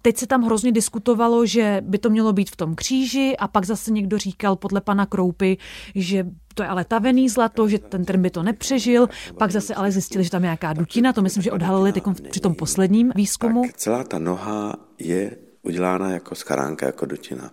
Teď 0.02 0.18
se 0.18 0.28
tam 0.28 0.44
hrozně 0.44 0.72
diskutovalo, 0.72 1.46
že 1.46 1.82
by 1.82 1.98
to 1.98 2.10
mělo 2.10 2.34
být 2.34 2.50
v 2.50 2.56
tom 2.56 2.76
kříži 2.76 3.38
a 3.40 3.48
pak 3.48 3.66
zase 3.66 3.92
někdo 3.92 4.18
říkal 4.18 4.56
podle 4.56 4.82
pana 4.82 5.06
Kroupy, 5.06 5.58
že 5.96 6.26
to 6.54 6.64
je 6.64 6.70
ale 6.70 6.86
tavený 6.86 7.30
zlato, 7.30 7.68
že 7.68 7.80
ten 7.80 8.06
trn 8.06 8.22
by 8.22 8.30
to 8.30 8.44
nepřežil. 8.44 9.10
Pak 9.38 9.52
zase 9.52 9.76
ale 9.76 9.92
zjistili, 9.92 10.24
že 10.24 10.30
tam 10.30 10.44
je 10.44 10.48
nějaká 10.48 10.74
dutina, 10.74 11.14
to 11.14 11.22
myslím, 11.22 11.44
že 11.44 11.52
odhalili 11.52 11.94
při 12.30 12.40
tom 12.40 12.56
posledním 12.56 13.12
výzkumu. 13.16 13.62
Tak 13.62 13.78
celá 13.78 14.04
ta 14.04 14.20
noha 14.20 14.76
je 15.00 15.38
udělána 15.64 16.10
jako 16.12 16.36
scharánka, 16.36 16.86
jako 16.86 17.06
dutina. 17.06 17.52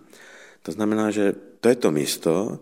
To 0.61 0.71
znamená, 0.71 1.11
že 1.11 1.33
to 1.59 1.69
je 1.69 1.75
to 1.75 1.91
místo, 1.91 2.59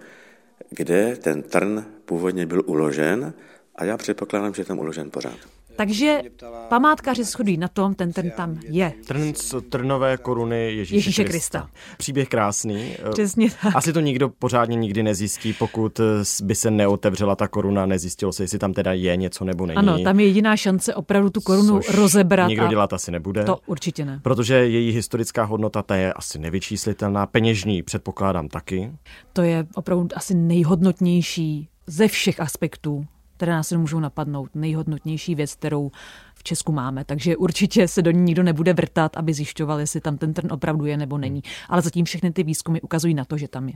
kde 0.70 1.16
ten 1.16 1.44
trn 1.44 1.84
původně 2.06 2.46
byl 2.46 2.64
uložen 2.66 3.34
a 3.76 3.86
já 3.86 3.98
předpokládám, 3.98 4.54
že 4.54 4.62
je 4.62 4.66
tam 4.66 4.80
uložen 4.80 5.12
pořád. 5.12 5.53
Takže 5.76 6.22
památkáři 6.70 7.24
shodují 7.24 7.58
na 7.58 7.68
tom, 7.68 7.96
ten 7.96 8.14
trn 8.14 8.32
tam 8.38 8.60
je. 8.70 8.94
Trn 9.08 9.34
z 9.36 9.56
trnové 9.70 10.18
koruny 10.18 10.74
Ježíše, 10.74 10.96
Ježíše 10.96 11.24
Krista. 11.24 11.60
Krista. 11.60 11.80
Příběh 11.98 12.30
krásný. 12.30 12.96
Přesně 13.12 13.50
tak. 13.62 13.76
Asi 13.76 13.94
to 13.94 14.00
nikdo 14.00 14.30
pořádně 14.30 14.76
nikdy 14.76 15.04
nezjistí, 15.04 15.54
pokud 15.54 16.02
by 16.44 16.56
se 16.56 16.72
neotevřela 16.72 17.36
ta 17.36 17.48
koruna, 17.48 17.86
nezjistilo 17.86 18.34
se, 18.34 18.44
jestli 18.44 18.60
tam 18.60 18.74
teda 18.74 18.94
je 18.94 19.16
něco 19.16 19.46
nebo 19.46 19.66
není. 19.66 19.78
Ano, 19.78 20.04
tam 20.04 20.20
je 20.20 20.26
jediná 20.26 20.58
šance 20.58 20.96
opravdu 20.96 21.30
tu 21.30 21.42
korunu 21.42 21.80
Což 21.82 21.96
rozebrat. 21.96 22.50
Nikdo 22.50 22.68
dělat 22.68 22.94
asi 22.94 23.12
nebude. 23.12 23.44
To 23.44 23.60
určitě 23.66 24.06
ne. 24.06 24.20
Protože 24.24 24.54
její 24.54 24.92
historická 24.92 25.44
hodnota 25.44 25.82
ta 25.82 25.96
je 25.96 26.14
asi 26.14 26.40
nevyčíslitelná, 26.40 27.26
peněžní 27.26 27.84
předpokládám 27.84 28.48
taky. 28.48 28.92
To 29.34 29.42
je 29.42 29.68
opravdu 29.76 30.08
asi 30.16 30.36
nejhodnotnější 30.36 31.70
ze 31.88 32.08
všech 32.08 32.40
aspektů 32.40 33.06
které 33.38 33.52
nás 33.52 33.72
můžou 33.72 34.00
napadnout. 34.00 34.50
Nejhodnotnější 34.56 35.36
věc, 35.36 35.56
kterou 35.56 35.92
v 36.36 36.44
Česku 36.44 36.72
máme. 36.72 37.06
Takže 37.06 37.38
určitě 37.38 37.88
se 37.88 38.02
do 38.02 38.12
ní 38.12 38.22
nikdo 38.22 38.44
nebude 38.44 38.74
vrtat, 38.74 39.18
aby 39.18 39.34
zjišťoval, 39.34 39.80
jestli 39.80 40.02
tam 40.02 40.18
ten 40.18 40.34
trn 40.34 40.54
opravdu 40.54 40.86
je 40.86 40.98
nebo 40.98 41.18
není. 41.18 41.44
Ale 41.70 41.82
zatím 41.82 42.06
všechny 42.06 42.32
ty 42.32 42.44
výzkumy 42.44 42.82
ukazují 42.82 43.14
na 43.14 43.26
to, 43.26 43.38
že 43.38 43.48
tam 43.48 43.70
je. 43.70 43.76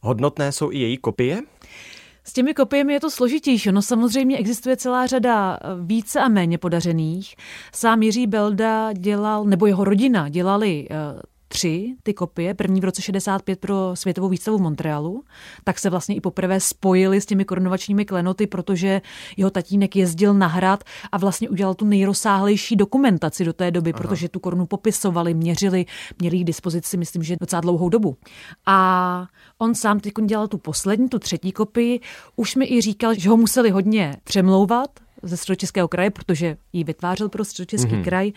Hodnotné 0.00 0.52
jsou 0.52 0.70
i 0.72 0.78
její 0.78 0.96
kopie? 0.96 1.40
S 2.24 2.32
těmi 2.32 2.54
kopiemi 2.54 2.92
je 2.92 3.00
to 3.00 3.10
složitější. 3.10 3.72
No 3.72 3.82
samozřejmě 3.82 4.38
existuje 4.38 4.76
celá 4.76 5.06
řada 5.06 5.58
více 5.80 6.20
a 6.20 6.28
méně 6.28 6.58
podařených. 6.58 7.34
Sám 7.74 8.02
Jiří 8.02 8.26
Belda 8.26 8.92
dělal, 8.92 9.44
nebo 9.44 9.66
jeho 9.66 9.84
rodina 9.84 10.28
dělali 10.28 10.88
tři 11.52 11.94
ty 12.02 12.14
kopie, 12.14 12.54
první 12.54 12.80
v 12.80 12.84
roce 12.84 13.02
65 13.02 13.60
pro 13.60 13.90
světovou 13.94 14.28
výstavu 14.28 14.58
v 14.58 14.60
Montrealu, 14.60 15.24
tak 15.64 15.78
se 15.78 15.90
vlastně 15.90 16.14
i 16.14 16.20
poprvé 16.20 16.60
spojili 16.60 17.20
s 17.20 17.26
těmi 17.26 17.44
korunovačními 17.44 18.04
klenoty, 18.04 18.46
protože 18.46 19.00
jeho 19.36 19.50
tatínek 19.50 19.96
jezdil 19.96 20.34
na 20.34 20.46
hrad 20.46 20.84
a 21.12 21.18
vlastně 21.18 21.48
udělal 21.48 21.74
tu 21.74 21.84
nejrozsáhlejší 21.84 22.76
dokumentaci 22.76 23.44
do 23.44 23.52
té 23.52 23.70
doby, 23.70 23.92
Aha. 23.92 24.02
protože 24.02 24.28
tu 24.28 24.40
korunu 24.40 24.66
popisovali, 24.66 25.34
měřili, 25.34 25.86
měli 26.18 26.38
k 26.38 26.44
dispozici, 26.44 26.96
myslím, 26.96 27.22
že 27.22 27.36
docela 27.40 27.60
dlouhou 27.60 27.88
dobu. 27.88 28.16
A 28.66 29.26
on 29.58 29.74
sám 29.74 30.00
teď 30.00 30.12
dělal 30.26 30.48
tu 30.48 30.58
poslední, 30.58 31.08
tu 31.08 31.18
třetí 31.18 31.52
kopii, 31.52 32.00
už 32.36 32.56
mi 32.56 32.66
i 32.66 32.80
říkal, 32.80 33.14
že 33.14 33.28
ho 33.28 33.36
museli 33.36 33.70
hodně 33.70 34.16
přemlouvat 34.24 34.90
ze 35.22 35.36
středočeského 35.36 35.88
kraje, 35.88 36.10
protože 36.10 36.56
ji 36.72 36.84
vytvářel 36.84 37.28
pro 37.28 37.44
středočeský 37.44 37.92
mm-hmm. 37.92 38.04
kraj 38.04 38.32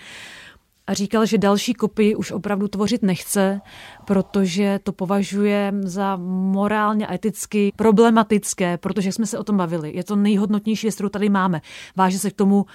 a 0.88 0.94
říkal, 0.94 1.26
že 1.26 1.38
další 1.38 1.74
kopii 1.74 2.16
už 2.16 2.32
opravdu 2.32 2.68
tvořit 2.68 3.04
nechce, 3.04 3.62
protože 4.06 4.80
to 4.84 4.94
považuje 4.94 5.74
za 5.82 6.16
morálně 6.16 7.08
a 7.08 7.14
eticky 7.14 7.72
problematické, 7.76 8.78
protože 8.78 9.12
jsme 9.12 9.26
se 9.26 9.40
o 9.40 9.44
tom 9.44 9.58
bavili. 9.58 9.92
Je 9.96 10.04
to 10.04 10.16
nejhodnotnější 10.16 10.88
věc, 10.88 10.96
kterou 10.96 11.10
tady 11.10 11.30
máme. 11.30 11.62
Váže 11.96 12.20
se 12.20 12.32
k 12.32 12.36
tomu 12.36 12.66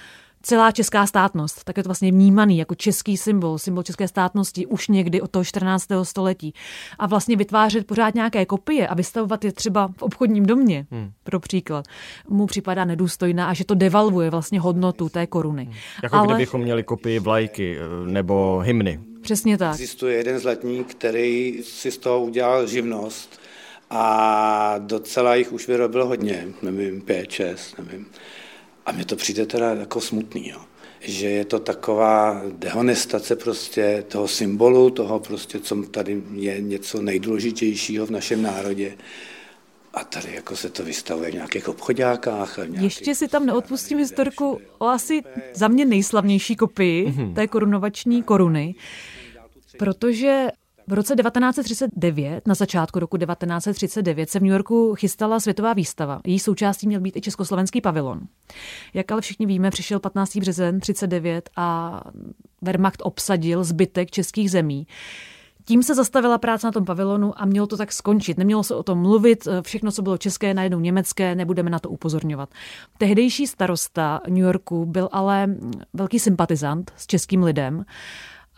celá 0.41 0.71
česká 0.71 1.05
státnost, 1.05 1.63
tak 1.63 1.77
je 1.77 1.83
to 1.83 1.87
vlastně 1.89 2.11
vnímaný 2.11 2.57
jako 2.57 2.75
český 2.75 3.17
symbol, 3.17 3.57
symbol 3.59 3.83
české 3.83 4.07
státnosti 4.07 4.65
už 4.65 4.87
někdy 4.87 5.21
od 5.21 5.31
toho 5.31 5.43
14. 5.43 5.87
století. 6.03 6.53
A 6.99 7.07
vlastně 7.07 7.35
vytvářet 7.35 7.87
pořád 7.87 8.15
nějaké 8.15 8.45
kopie 8.45 8.87
a 8.87 8.95
vystavovat 8.95 9.45
je 9.45 9.51
třeba 9.51 9.87
v 9.97 10.01
obchodním 10.01 10.45
domě, 10.45 10.87
hmm. 10.91 11.11
pro 11.23 11.39
příklad, 11.39 11.85
mu 12.29 12.45
připadá 12.45 12.85
nedůstojná 12.85 13.49
a 13.49 13.53
že 13.53 13.65
to 13.65 13.75
devalvuje 13.75 14.29
vlastně 14.29 14.59
hodnotu 14.59 15.09
té 15.09 15.27
koruny. 15.27 15.63
Hmm. 15.63 15.73
Jako 16.03 16.15
Ale... 16.15 16.27
kdybychom 16.27 16.61
měli 16.61 16.83
kopii 16.83 17.19
vlajky 17.19 17.77
eh, 17.77 18.11
nebo 18.11 18.59
hymny. 18.59 18.99
Přesně 19.21 19.57
tak. 19.57 19.73
Existuje 19.73 20.17
jeden 20.17 20.39
zlatník, 20.39 20.91
který 20.91 21.59
si 21.63 21.91
z 21.91 21.97
toho 21.97 22.21
udělal 22.21 22.67
živnost 22.67 23.39
a 23.89 24.75
docela 24.77 25.35
jich 25.35 25.51
už 25.51 25.67
vyrobil 25.67 26.05
hodně, 26.05 26.47
nevím, 26.61 27.01
pět, 27.01 27.31
šest, 27.31 27.77
nevím. 27.77 28.05
A 28.91 28.93
mně 28.93 29.05
to 29.05 29.15
přijde 29.15 29.45
teda 29.45 29.73
jako 29.73 30.01
smutný, 30.01 30.49
jo. 30.49 30.61
že 31.01 31.29
je 31.29 31.45
to 31.45 31.59
taková 31.59 32.41
dehonestace 32.51 33.35
prostě 33.35 34.03
toho 34.07 34.27
symbolu, 34.27 34.89
toho 34.89 35.19
prostě, 35.19 35.59
co 35.59 35.83
tady 35.83 36.23
je 36.33 36.61
něco 36.61 37.01
nejdůležitějšího 37.01 38.05
v 38.05 38.09
našem 38.09 38.41
národě. 38.41 38.97
A 39.93 40.03
tady 40.03 40.33
jako 40.33 40.55
se 40.55 40.69
to 40.69 40.83
vystavuje 40.83 41.31
v 41.31 41.33
nějakých 41.33 41.69
obchodákách. 41.69 42.59
A 42.59 42.65
nějakých... 42.65 42.83
Ještě 42.83 43.15
si 43.15 43.27
tam 43.27 43.45
neodpustím 43.45 43.97
historku 43.97 44.59
o 44.77 44.85
asi 44.85 45.21
za 45.53 45.67
mě 45.67 45.85
nejslavnější 45.85 46.55
kopii 46.55 47.07
mm-hmm. 47.07 47.33
té 47.33 47.47
korunovační 47.47 48.23
koruny, 48.23 48.75
protože 49.77 50.47
v 50.91 50.93
roce 50.93 51.15
1939, 51.15 52.47
na 52.47 52.55
začátku 52.55 52.99
roku 52.99 53.17
1939, 53.17 54.29
se 54.29 54.39
v 54.39 54.41
New 54.41 54.51
Yorku 54.51 54.95
chystala 54.95 55.39
světová 55.39 55.73
výstava. 55.73 56.21
Její 56.25 56.39
součástí 56.39 56.87
měl 56.87 57.01
být 57.01 57.15
i 57.15 57.21
československý 57.21 57.81
pavilon. 57.81 58.21
Jak 58.93 59.11
ale 59.11 59.21
všichni 59.21 59.45
víme, 59.45 59.69
přišel 59.69 59.99
15. 59.99 60.37
březen 60.37 60.79
39 60.79 61.49
a 61.55 62.01
Wehrmacht 62.61 63.01
obsadil 63.03 63.63
zbytek 63.63 64.11
českých 64.11 64.51
zemí. 64.51 64.87
Tím 65.65 65.83
se 65.83 65.95
zastavila 65.95 66.37
práce 66.37 66.67
na 66.67 66.71
tom 66.71 66.85
pavilonu 66.85 67.41
a 67.41 67.45
mělo 67.45 67.67
to 67.67 67.77
tak 67.77 67.91
skončit. 67.91 68.37
Nemělo 68.37 68.63
se 68.63 68.75
o 68.75 68.83
tom 68.83 69.01
mluvit, 69.01 69.47
všechno, 69.61 69.91
co 69.91 70.01
bylo 70.01 70.17
české, 70.17 70.53
najednou 70.53 70.79
německé, 70.79 71.35
nebudeme 71.35 71.69
na 71.69 71.79
to 71.79 71.89
upozorňovat. 71.89 72.49
Tehdejší 72.97 73.47
starosta 73.47 74.21
New 74.27 74.43
Yorku 74.43 74.85
byl 74.85 75.09
ale 75.11 75.55
velký 75.93 76.19
sympatizant 76.19 76.91
s 76.97 77.07
českým 77.07 77.43
lidem 77.43 77.85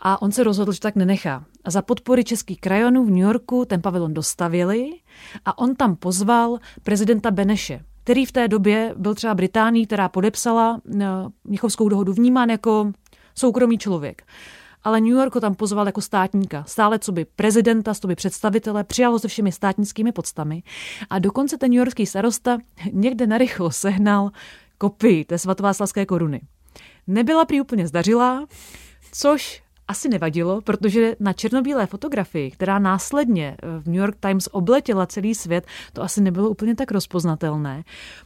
a 0.04 0.22
on 0.22 0.32
se 0.32 0.44
rozhodl, 0.44 0.72
že 0.72 0.80
tak 0.80 0.96
nenechá. 0.96 1.44
A 1.64 1.70
za 1.70 1.82
podpory 1.82 2.24
českých 2.24 2.60
krajonů 2.60 3.04
v 3.04 3.10
New 3.10 3.18
Yorku 3.18 3.64
ten 3.64 3.82
pavilon 3.82 4.14
dostavili 4.14 4.90
a 5.44 5.58
on 5.58 5.74
tam 5.74 5.96
pozval 5.96 6.58
prezidenta 6.82 7.30
Beneše, 7.30 7.80
který 8.04 8.26
v 8.26 8.32
té 8.32 8.48
době 8.48 8.94
byl 8.96 9.14
třeba 9.14 9.34
Británii, 9.34 9.86
která 9.86 10.08
podepsala 10.08 10.80
eh, 11.00 11.06
Mnichovskou 11.44 11.88
dohodu, 11.88 12.12
vnímán 12.12 12.50
jako 12.50 12.92
soukromý 13.34 13.78
člověk. 13.78 14.22
Ale 14.82 15.00
New 15.00 15.12
York 15.12 15.34
ho 15.34 15.40
tam 15.40 15.54
pozval 15.54 15.86
jako 15.86 16.00
státníka, 16.00 16.64
stále 16.66 16.98
co 16.98 17.12
by 17.12 17.24
prezidenta, 17.24 17.94
co 17.94 18.08
by 18.08 18.14
představitele, 18.14 18.84
přijal 18.84 19.18
se 19.18 19.28
všemi 19.28 19.52
státnickými 19.52 20.12
podstami 20.12 20.62
a 21.10 21.18
dokonce 21.18 21.58
ten 21.58 21.70
New 21.70 21.78
Yorkský 21.78 22.06
starosta 22.06 22.58
někde 22.92 23.26
narychlo 23.26 23.70
sehnal 23.70 24.30
kopii 24.78 25.24
té 25.24 25.38
svatováslavské 25.38 26.06
koruny. 26.06 26.40
Nebyla 27.06 27.44
prý 27.44 27.60
úplně 27.60 27.88
zdařilá, 27.88 28.46
což 29.12 29.63
asi 29.88 30.08
nevadilo, 30.08 30.60
protože 30.60 31.16
na 31.20 31.32
černobílé 31.32 31.86
fotografii, 31.86 32.50
která 32.50 32.78
následně 32.78 33.56
v 33.80 33.86
New 33.86 33.96
York 33.96 34.16
Times 34.20 34.48
obletěla 34.52 35.06
celý 35.06 35.34
svět, 35.34 35.66
to 35.92 36.02
asi 36.02 36.20
nebylo 36.20 36.50
úplně 36.50 36.74
tak 36.74 36.90
rozpoznatelné. 36.90 37.84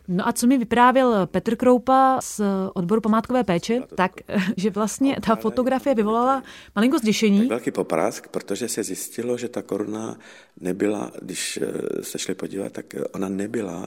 No 0.08 0.28
a 0.28 0.32
co 0.32 0.46
mi 0.46 0.58
vyprávěl 0.58 1.26
Petr 1.26 1.56
Kroupa 1.56 2.18
z 2.22 2.40
odboru 2.74 3.00
památkové 3.00 3.44
péče, 3.44 3.80
tak, 3.94 4.12
že 4.56 4.70
vlastně 4.70 5.16
ta 5.26 5.36
fotografie 5.36 5.94
vyvolala 5.94 6.42
malinko 6.76 6.98
zděšení. 6.98 7.38
Tak 7.38 7.48
velký 7.48 7.70
poprask, 7.70 8.28
protože 8.28 8.68
se 8.68 8.82
zjistilo, 8.82 9.38
že 9.38 9.48
ta 9.48 9.62
koruna 9.62 10.16
nebyla, 10.60 11.10
když 11.22 11.58
eh, 11.62 12.02
se 12.02 12.18
šli 12.18 12.34
podívat, 12.34 12.72
tak 12.72 12.84
ona 13.12 13.28
nebyla 13.28 13.86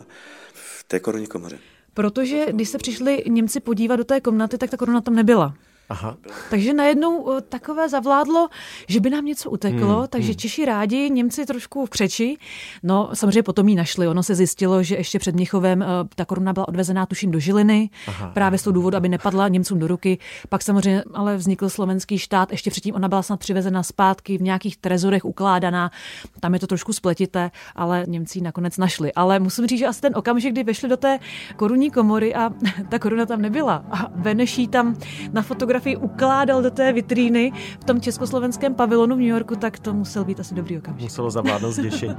v 0.54 0.84
té 0.84 1.00
korunní 1.00 1.28
komoře. 1.28 1.60
Protože 1.94 2.46
když 2.50 2.70
se 2.70 2.78
přišli 2.78 3.24
Němci 3.28 3.60
podívat 3.60 3.96
do 3.96 4.04
té 4.04 4.22
komnaty, 4.22 4.58
tak 4.58 4.70
ta 4.70 4.78
koruna 4.78 5.02
tam 5.02 5.16
nebyla. 5.16 5.56
Aha. 5.92 6.18
Takže 6.50 6.74
najednou 6.74 7.32
eh, 7.32 7.42
takové 7.42 7.90
zavládlo, 7.90 8.50
že 8.88 9.00
by 9.00 9.10
nám 9.10 9.26
něco 9.26 9.50
uteklo, 9.50 9.98
Hmm, 9.98 10.08
takže 10.08 10.28
hmm. 10.28 10.36
Češi 10.36 10.66
rádi, 10.66 11.10
Němci 11.10 11.46
trošku 11.46 11.86
v 11.86 11.90
křeči. 11.90 12.38
No 12.84 13.10
samozřejmě 13.14 13.44
potom 13.44 13.68
ji 13.68 13.76
našli. 13.76 14.08
Ono 14.08 14.24
se 14.24 14.36
zjistilo, 14.36 14.84
že 14.84 14.96
ještě 14.96 15.20
před 15.20 15.36
Mnichovem 15.36 15.82
eh, 15.82 15.86
ta 16.16 16.26
koruna 16.26 16.54
byla 16.54 16.68
odvezená 16.68 17.06
tuším 17.06 17.32
do 17.32 17.40
Žiliny, 17.40 17.90
Aha. 18.08 18.28
právě 18.34 18.60
z 18.60 18.64
toho 18.64 18.74
důvodu, 18.74 18.98
aby 18.98 19.10
nepadla 19.10 19.48
Němcům 19.48 19.80
do 19.80 19.88
ruky. 19.88 20.18
Pak 20.50 20.62
samozřejmě 20.62 21.04
ale 21.14 21.38
vznikl 21.38 21.70
slovenský 21.70 22.18
štát, 22.18 22.52
ještě 22.52 22.72
předtím 22.72 22.96
ona 22.96 23.08
byla 23.08 23.24
snad 23.24 23.40
přivezena 23.40 23.84
zpátky 23.84 24.38
v 24.38 24.42
nějakých 24.42 24.78
trezorech 24.78 25.26
ukládaná. 25.26 25.92
Tam 26.40 26.54
je 26.54 26.60
to 26.60 26.68
trošku 26.68 26.94
spletité, 26.94 27.52
ale 27.76 28.04
Němci 28.08 28.40
ji 28.40 28.44
nakonec 28.44 28.78
našli. 28.78 29.14
Ale 29.14 29.40
musím 29.40 29.68
říct, 29.68 29.80
že 29.80 29.88
asi 29.88 30.02
ten 30.02 30.14
okamžik, 30.16 30.52
kdy 30.52 30.64
vešli 30.64 30.90
do 30.90 30.98
té 30.98 31.20
korunní 31.56 31.92
komory 31.92 32.36
a 32.36 32.50
ta 32.90 33.00
koruna 33.00 33.26
tam 33.26 33.42
nebyla. 33.42 33.86
A 33.92 34.08
Beneš 34.16 34.60
tam 34.70 34.96
na 35.32 35.42
fotografii 35.42 35.81
ukládal 35.88 36.62
do 36.62 36.72
té 36.72 36.94
vitríny 36.94 37.52
v 37.80 37.84
tom 37.84 38.02
československém 38.02 38.74
pavilonu 38.74 39.16
v 39.16 39.20
New 39.20 39.28
Yorku, 39.28 39.56
tak 39.56 39.80
to 39.80 39.94
musel 39.94 40.26
být 40.26 40.40
asi 40.40 40.56
dobrý 40.56 40.78
okamžik. 40.78 41.04
Muselo 41.04 41.32
zavládnout 41.32 41.72
zděšení. 41.72 42.16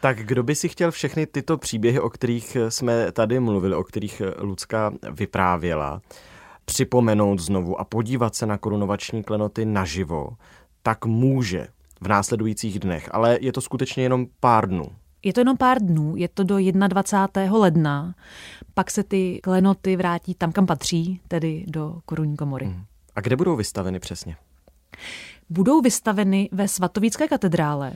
Tak 0.00 0.18
kdo 0.18 0.42
by 0.42 0.54
si 0.54 0.68
chtěl 0.68 0.90
všechny 0.90 1.26
tyto 1.26 1.58
příběhy, 1.58 2.00
o 2.00 2.10
kterých 2.10 2.56
jsme 2.68 3.12
tady 3.12 3.40
mluvili, 3.40 3.74
o 3.74 3.84
kterých 3.84 4.22
Lucka 4.38 4.92
vyprávěla, 5.10 6.00
připomenout 6.64 7.40
znovu 7.40 7.80
a 7.80 7.84
podívat 7.84 8.34
se 8.34 8.46
na 8.46 8.58
korunovační 8.58 9.22
klenoty 9.22 9.64
naživo, 9.64 10.28
tak 10.82 11.06
může 11.06 11.68
v 12.00 12.08
následujících 12.08 12.78
dnech, 12.78 13.08
ale 13.12 13.38
je 13.40 13.52
to 13.52 13.60
skutečně 13.60 14.02
jenom 14.02 14.26
pár 14.40 14.68
dnů. 14.68 14.86
Je 15.22 15.32
to 15.32 15.40
jenom 15.40 15.56
pár 15.56 15.82
dnů, 15.82 16.16
je 16.16 16.28
to 16.28 16.44
do 16.44 16.58
21. 16.88 17.58
ledna, 17.58 18.14
pak 18.74 18.90
se 18.90 19.02
ty 19.02 19.40
klenoty 19.42 19.96
vrátí 19.96 20.34
tam, 20.34 20.52
kam 20.52 20.66
patří, 20.66 21.20
tedy 21.28 21.64
do 21.68 22.00
korunní 22.04 22.36
komory. 22.36 22.66
Mhm. 22.66 22.84
A 23.14 23.20
kde 23.20 23.36
budou 23.36 23.56
vystaveny 23.56 24.00
přesně? 24.00 24.36
Budou 25.50 25.80
vystaveny 25.80 26.48
ve 26.52 26.68
Svatovícké 26.68 27.28
katedrále, 27.28 27.92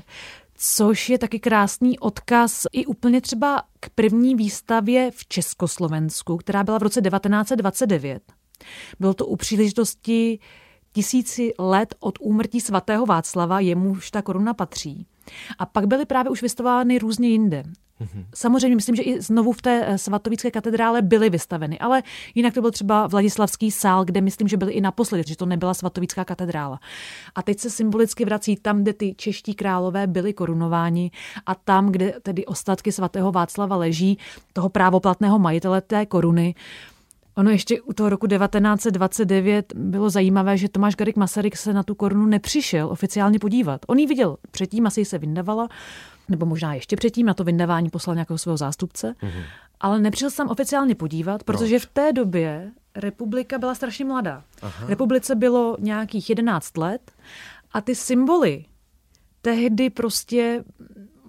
což 0.55 1.09
je 1.09 1.19
taky 1.19 1.41
krásný 1.41 1.99
odkaz 1.99 2.67
i 2.73 2.87
úplně 2.87 3.21
třeba 3.21 3.63
k 3.81 3.91
první 3.91 4.35
výstavě 4.35 5.11
v 5.15 5.27
Československu, 5.27 6.37
která 6.37 6.65
byla 6.65 6.79
v 6.79 6.83
roce 6.83 7.01
1929. 7.01 8.23
Bylo 9.01 9.15
to 9.15 9.27
u 9.27 9.37
příležitosti 9.37 10.39
tisíci 10.93 11.53
let 11.59 11.95
od 12.01 12.19
úmrtí 12.21 12.61
svatého 12.61 13.07
Václava, 13.07 13.61
jemuž 13.61 14.11
ta 14.11 14.23
koruna 14.23 14.55
patří. 14.55 15.07
A 15.59 15.67
pak 15.67 15.87
byly 15.87 16.07
právě 16.07 16.31
už 16.31 16.43
vystavovány 16.43 16.99
různě 16.99 17.29
jinde. 17.29 17.65
Samozřejmě 18.35 18.77
myslím, 18.77 18.97
že 18.97 19.03
i 19.03 19.21
znovu 19.21 19.53
v 19.53 19.63
té 19.63 19.85
eh, 19.87 19.99
svatovícké 19.99 20.51
katedrále 20.51 21.03
byly 21.03 21.31
vystaveny, 21.31 21.79
ale 21.79 22.03
jinak 22.35 22.55
to 22.55 22.61
byl 22.61 22.71
třeba 22.71 23.07
Vladislavský 23.07 23.71
sál, 23.71 24.05
kde 24.05 24.21
myslím, 24.21 24.49
že 24.49 24.57
byly 24.57 24.73
i 24.73 24.81
naposledy, 24.81 25.25
že 25.27 25.37
to 25.37 25.47
nebyla 25.47 25.75
svatovická 25.75 26.25
katedrála. 26.25 26.81
A 27.35 27.43
teď 27.43 27.59
se 27.59 27.71
symbolicky 27.71 28.25
vrací 28.25 28.57
tam, 28.57 28.83
kde 28.83 28.93
ty 28.93 29.15
čeští 29.15 29.55
králové 29.55 30.07
byli 30.07 30.33
korunováni 30.33 31.11
a 31.47 31.55
tam, 31.55 31.93
kde 31.93 32.15
tedy 32.23 32.47
ostatky 32.47 32.93
svatého 32.93 33.33
Václava 33.33 33.77
leží, 33.77 34.19
toho 34.53 34.69
právoplatného 34.69 35.39
majitele 35.39 35.81
té 35.81 36.07
koruny. 36.07 36.55
Ono 37.41 37.51
ještě 37.51 37.81
u 37.81 37.93
toho 37.93 38.09
roku 38.09 38.27
1929 38.27 39.73
bylo 39.75 40.11
zajímavé, 40.11 40.57
že 40.57 40.69
Tomáš 40.69 40.97
Garik 40.97 41.17
Masaryk 41.17 41.57
se 41.57 41.73
na 41.73 41.83
tu 41.83 41.95
korunu 41.95 42.27
nepřišel 42.27 42.89
oficiálně 42.89 43.39
podívat. 43.39 43.81
On 43.87 43.99
ji 43.99 44.07
viděl 44.07 44.37
předtím, 44.51 44.87
asi 44.87 45.05
se 45.05 45.19
vyndavala, 45.19 45.69
nebo 46.29 46.47
možná 46.47 46.75
ještě 46.75 46.97
předtím 46.97 47.27
na 47.27 47.35
to 47.35 47.45
vyndavání 47.45 47.91
poslal 47.91 48.15
nějakého 48.15 48.39
svého 48.39 48.57
zástupce, 48.57 49.15
mm-hmm. 49.23 49.43
ale 49.81 50.01
nepřišel 50.01 50.31
se 50.31 50.37
tam 50.37 50.49
oficiálně 50.49 50.95
podívat, 50.95 51.45
protože 51.45 51.79
v 51.79 51.87
té 51.87 52.13
době 52.13 52.71
republika 52.97 53.59
byla 53.59 53.75
strašně 53.75 54.05
mladá. 54.05 54.45
Aha. 54.63 54.87
Republice 54.87 55.35
bylo 55.35 55.77
nějakých 55.81 56.31
11 56.31 56.77
let 56.77 57.13
a 57.73 57.81
ty 57.81 57.95
symboly 57.95 58.65
tehdy 59.43 59.91
prostě 59.91 60.65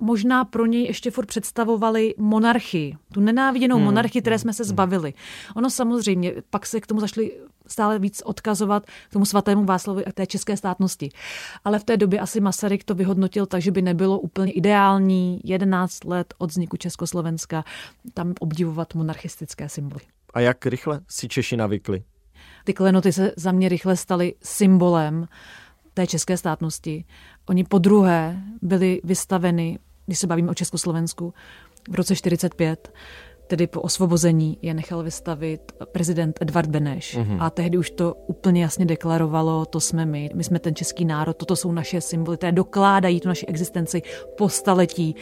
možná 0.02 0.46
pro 0.46 0.66
něj 0.66 0.86
ještě 0.86 1.12
furt 1.12 1.26
představovali 1.26 2.14
monarchii, 2.18 2.96
tu 3.14 3.20
nenáviděnou 3.20 3.76
hmm. 3.76 3.86
monarchii, 3.86 4.22
které 4.22 4.40
jsme 4.40 4.54
se 4.54 4.64
zbavili. 4.64 5.14
Ono 5.56 5.70
samozřejmě, 5.70 6.34
pak 6.50 6.66
se 6.66 6.82
k 6.82 6.88
tomu 6.88 7.00
zašli 7.00 7.32
stále 7.68 8.00
víc 8.00 8.22
odkazovat 8.26 8.86
k 8.86 9.14
tomu 9.14 9.26
svatému 9.26 9.66
Václavu 9.66 10.02
a 10.08 10.12
té 10.12 10.28
české 10.28 10.58
státnosti. 10.58 11.10
Ale 11.66 11.80
v 11.80 11.84
té 11.84 11.98
době 11.98 12.20
asi 12.20 12.40
Masaryk 12.40 12.84
to 12.84 12.96
vyhodnotil 12.96 13.46
tak, 13.46 13.62
že 13.62 13.72
by 13.72 13.82
nebylo 13.82 14.20
úplně 14.20 14.52
ideální 14.52 15.42
11 15.44 16.04
let 16.04 16.34
od 16.38 16.50
vzniku 16.50 16.78
Československa 16.78 17.64
tam 18.14 18.34
obdivovat 18.40 18.96
monarchistické 18.96 19.70
symboly. 19.70 20.02
A 20.34 20.40
jak 20.40 20.66
rychle 20.66 21.02
si 21.08 21.28
Češi 21.28 21.58
navykli? 21.58 22.04
Ty 22.64 22.74
klenoty 22.74 23.14
se 23.14 23.32
za 23.38 23.52
mě 23.52 23.70
rychle 23.70 23.98
staly 23.98 24.34
symbolem 24.44 25.28
té 25.94 26.08
české 26.08 26.38
státnosti. 26.38 27.06
Oni 27.50 27.64
po 27.64 27.78
druhé 27.78 28.42
byli 28.62 29.02
vystaveny, 29.04 29.80
když 30.06 30.20
se 30.20 30.28
bavíme 30.28 30.52
o 30.52 30.54
Československu, 30.54 31.34
v 31.90 31.96
roce 31.96 32.16
45, 32.16 32.94
tedy 33.52 33.68
po 33.68 33.82
osvobození 33.82 34.58
je 34.62 34.74
nechal 34.74 35.04
vystavit 35.04 35.72
prezident 35.92 36.42
Edvard 36.42 36.70
Beneš. 36.70 37.18
Mm-hmm. 37.18 37.38
A 37.40 37.50
tehdy 37.50 37.78
už 37.78 37.90
to 37.90 38.16
úplně 38.28 38.62
jasně 38.62 38.86
deklarovalo, 38.86 39.66
to 39.66 39.80
jsme 39.80 40.06
my, 40.06 40.30
my 40.36 40.44
jsme 40.44 40.60
ten 40.60 40.76
český 40.76 41.06
národ, 41.06 41.38
toto 41.38 41.56
jsou 41.56 41.72
naše 41.72 42.02
symboly, 42.02 42.38
které 42.38 42.52
dokládají 42.52 43.20
tu 43.20 43.28
naši 43.28 43.46
existenci 43.46 44.02
po 44.38 44.50
staletí 44.50 45.16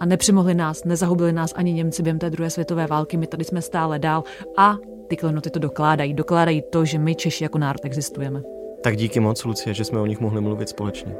a 0.00 0.06
nepřemohli 0.06 0.54
nás, 0.54 0.84
nezahubili 0.84 1.32
nás 1.32 1.52
ani 1.56 1.72
Němci 1.72 2.02
během 2.02 2.18
té 2.18 2.30
druhé 2.30 2.50
světové 2.50 2.86
války, 2.86 3.16
my 3.16 3.26
tady 3.26 3.44
jsme 3.44 3.62
stále 3.62 3.98
dál 3.98 4.24
a 4.56 4.76
ty 5.08 5.16
klenoty 5.16 5.50
to 5.50 5.58
dokládají. 5.58 6.14
Dokládají 6.14 6.62
to, 6.70 6.84
že 6.84 6.98
my 6.98 7.14
Češi 7.14 7.44
jako 7.44 7.58
národ 7.58 7.84
existujeme. 7.84 8.42
Tak 8.82 8.96
díky 8.96 9.20
moc, 9.20 9.44
Lucie, 9.44 9.74
že 9.74 9.84
jsme 9.84 10.00
o 10.00 10.06
nich 10.06 10.20
mohli 10.20 10.40
mluvit 10.40 10.68
společně. 10.68 11.16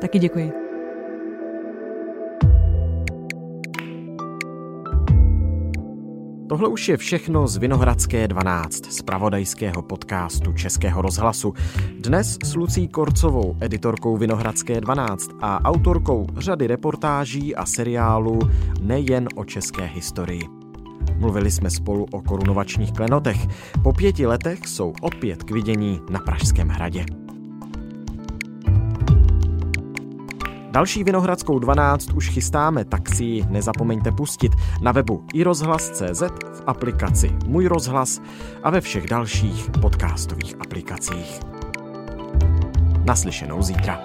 Taky 0.00 0.18
děkuji. 0.18 0.65
Tohle 6.48 6.68
už 6.68 6.88
je 6.88 6.96
všechno 6.96 7.48
z 7.48 7.56
Vinohradské 7.56 8.28
12, 8.28 8.92
z 8.92 9.02
pravodajského 9.02 9.82
podcastu 9.82 10.52
Českého 10.52 11.02
rozhlasu. 11.02 11.54
Dnes 12.00 12.38
s 12.44 12.54
Lucí 12.54 12.88
Korcovou, 12.88 13.56
editorkou 13.60 14.16
Vinohradské 14.16 14.80
12 14.80 15.30
a 15.40 15.64
autorkou 15.64 16.26
řady 16.36 16.66
reportáží 16.66 17.56
a 17.56 17.66
seriálů 17.66 18.38
nejen 18.80 19.28
o 19.34 19.44
české 19.44 19.84
historii. 19.84 20.42
Mluvili 21.16 21.50
jsme 21.50 21.70
spolu 21.70 22.06
o 22.12 22.22
korunovačních 22.22 22.92
klenotech. 22.92 23.46
Po 23.82 23.92
pěti 23.92 24.26
letech 24.26 24.58
jsou 24.66 24.92
opět 25.00 25.42
k 25.42 25.50
vidění 25.50 26.00
na 26.10 26.20
Pražském 26.20 26.68
hradě. 26.68 27.04
Další 30.76 31.04
Vinohradskou 31.04 31.58
12 31.58 32.12
už 32.12 32.28
chystáme, 32.28 32.84
tak 32.84 33.08
si 33.14 33.24
ji 33.24 33.44
nezapomeňte 33.48 34.12
pustit 34.12 34.52
na 34.80 34.92
webu 34.92 35.24
iRozhlas.cz, 35.34 36.22
v 36.54 36.62
aplikaci 36.66 37.36
Můj 37.46 37.66
rozhlas 37.66 38.20
a 38.62 38.70
ve 38.70 38.80
všech 38.80 39.06
dalších 39.06 39.70
podcastových 39.80 40.54
aplikacích. 40.60 41.40
Naslyšenou 43.04 43.62
zítra. 43.62 44.00